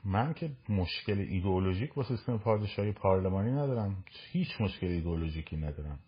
[0.03, 4.03] من که مشکل ایدئولوژیک با سیستم پادشاهی پارلمانی ندارم.
[4.31, 5.99] هیچ مشکل ایدئولوژیکی ندارم.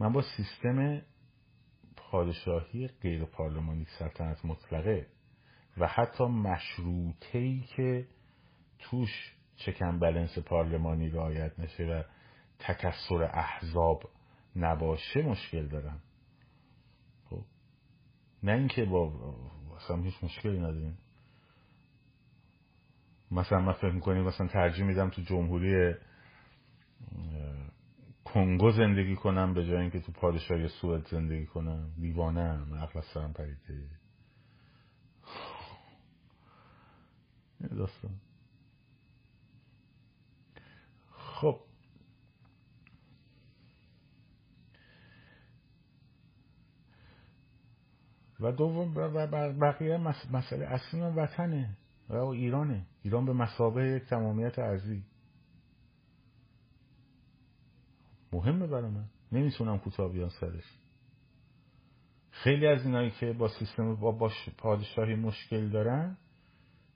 [0.00, 1.02] من با سیستم
[1.96, 5.06] پادشاهی غیر پارلمانی سلطنت مطلقه
[5.78, 8.06] و حتی مشروطه‌ای که
[8.82, 12.02] توش چکن بلنس پارلمانی رعایت نشه و
[12.58, 14.10] تکسر احزاب
[14.56, 16.00] نباشه مشکل دارم.
[17.30, 17.44] خب
[18.42, 19.12] نه اینکه با
[19.76, 20.98] اصلا هیچ مشکلی نداریم.
[23.30, 25.94] مثلا من فکر می‌کنیم مثلا ترجیح میدم تو جمهوری
[28.24, 31.94] کنگو زندگی کنم به جای اینکه تو پادشاهی سوئد زندگی کنم.
[32.00, 33.88] دیوانه ام عقل سرم پریده.
[37.70, 38.20] داستان.
[41.42, 41.60] خب.
[48.40, 48.94] و دوم
[49.60, 49.96] بقیه
[50.32, 51.76] مسئله اصلی من وطنه
[52.08, 52.86] و ایرانه.
[53.02, 55.04] ایران به مسابه یک تمامیت ارزی
[58.32, 59.04] مهمه برای من.
[59.32, 60.78] نمی‌تونم کوتاه بیان سرش.
[62.30, 66.16] خیلی از اینایی که با سیستم با پادشاهی مشکل دارن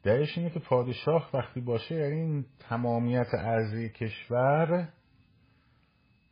[0.03, 4.89] درش اینه که پادشاه وقتی باشه یعنی این تمامیت ارزی کشور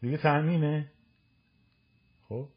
[0.01, 0.91] دیگه تأمینه.
[2.29, 2.49] خب؟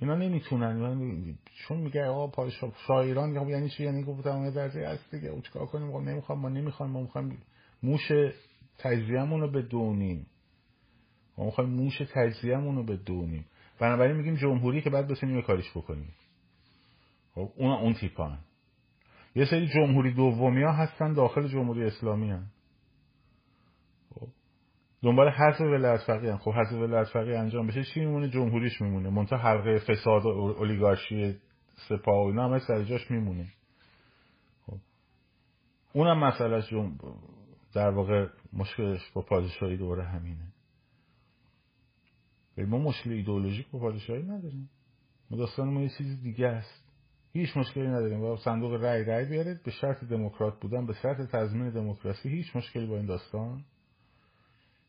[0.00, 5.28] اینا نمی‌تونن چون میگه آقا پادشاه شاعران خب یعنی چی؟ یعنی گفتم درجه هست دیگه.
[5.28, 7.38] او چیکار کنیم؟ خب نمی‌خوام ما نمی‌خوام ما می‌خوام
[7.82, 8.12] موش
[8.78, 10.26] تجزیه‌مون رو به دونیم
[11.38, 13.46] ما می‌خوایم موش تجزیه‌مون رو به دونیم
[13.78, 16.14] بنابراین میگیم جمهوری که بعد بتونیم کاریش بکنیم.
[17.34, 18.38] خب؟ اون اون تیپان
[19.36, 22.46] یه سری جمهوری دومی ها هستن داخل جمهوری اسلامی هن.
[24.14, 24.28] خب.
[25.02, 29.10] دنبال حذف ولایت فقیه خب حذف ولایت فقیه انجام بشه چی میمونه؟ جمهوریش میمونه.
[29.10, 31.36] منتها حلقه فساد و اولیگارشی
[31.88, 33.46] سپاه و اینا همه سر جاش میمونه.
[34.66, 34.78] خب.
[35.92, 36.98] اونم مسئله جم...
[37.74, 40.52] در واقع مشکلش با پادشاهی دوره همینه.
[42.58, 44.70] ما مشکل ایدئولوژیک با پادشاهی نداریم.
[45.30, 46.85] ما داستان ما یه چیز دیگه است.
[47.36, 48.20] هیچ مشکلی نداریم.
[48.20, 49.62] با صندوق رای رای بیارید.
[49.62, 53.64] به شرط دموکرات بودن به شرط تضمین دموکراسی هیچ مشکلی با این داستان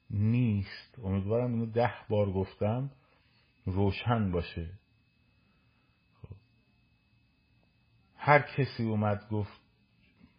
[0.09, 0.99] نیست.
[1.03, 2.91] امیدوارم اینو ده بار گفتم.
[3.65, 4.69] روشن باشه.
[6.21, 6.35] خب.
[8.15, 9.61] هر کسی اومد گفت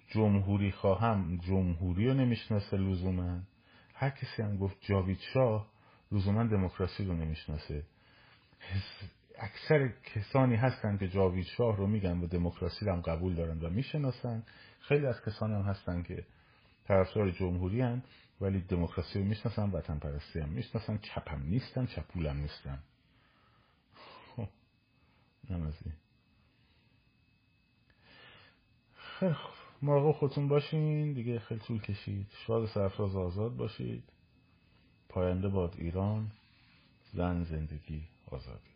[0.08, 3.40] جمهوری خواهم جمهوری رو نمی‌شناسه لزوما.
[3.94, 5.66] هر کسی هم گفت جاوید شاه
[6.12, 7.82] لزوما دموکراسی رو نمی‌شناسه.
[9.38, 14.42] اکثر کسانی هستن که جاوید شاه رو میگن و دموکراسی هم قبول دارن و می‌شناسن.
[14.80, 16.26] خیلی از کسانی هم هستن که
[16.84, 18.02] طرفدار جمهوری هن
[18.40, 20.98] ولی دموکراسی رو می‌شناسن وطن پرستی هم می‌شناسن.
[20.98, 22.78] چپم نیستن هم نیستن.
[24.36, 24.48] خب
[25.50, 25.92] نمازی
[28.94, 29.54] خیلی خوب.
[29.82, 31.12] مراقب خودتون باشین.
[31.12, 32.26] دیگه خیلی طول کشید.
[32.46, 34.04] شاد سرفراز آزاد باشید.
[35.08, 36.32] پاینده باد ایران.
[37.12, 38.67] زن زندگی آزادی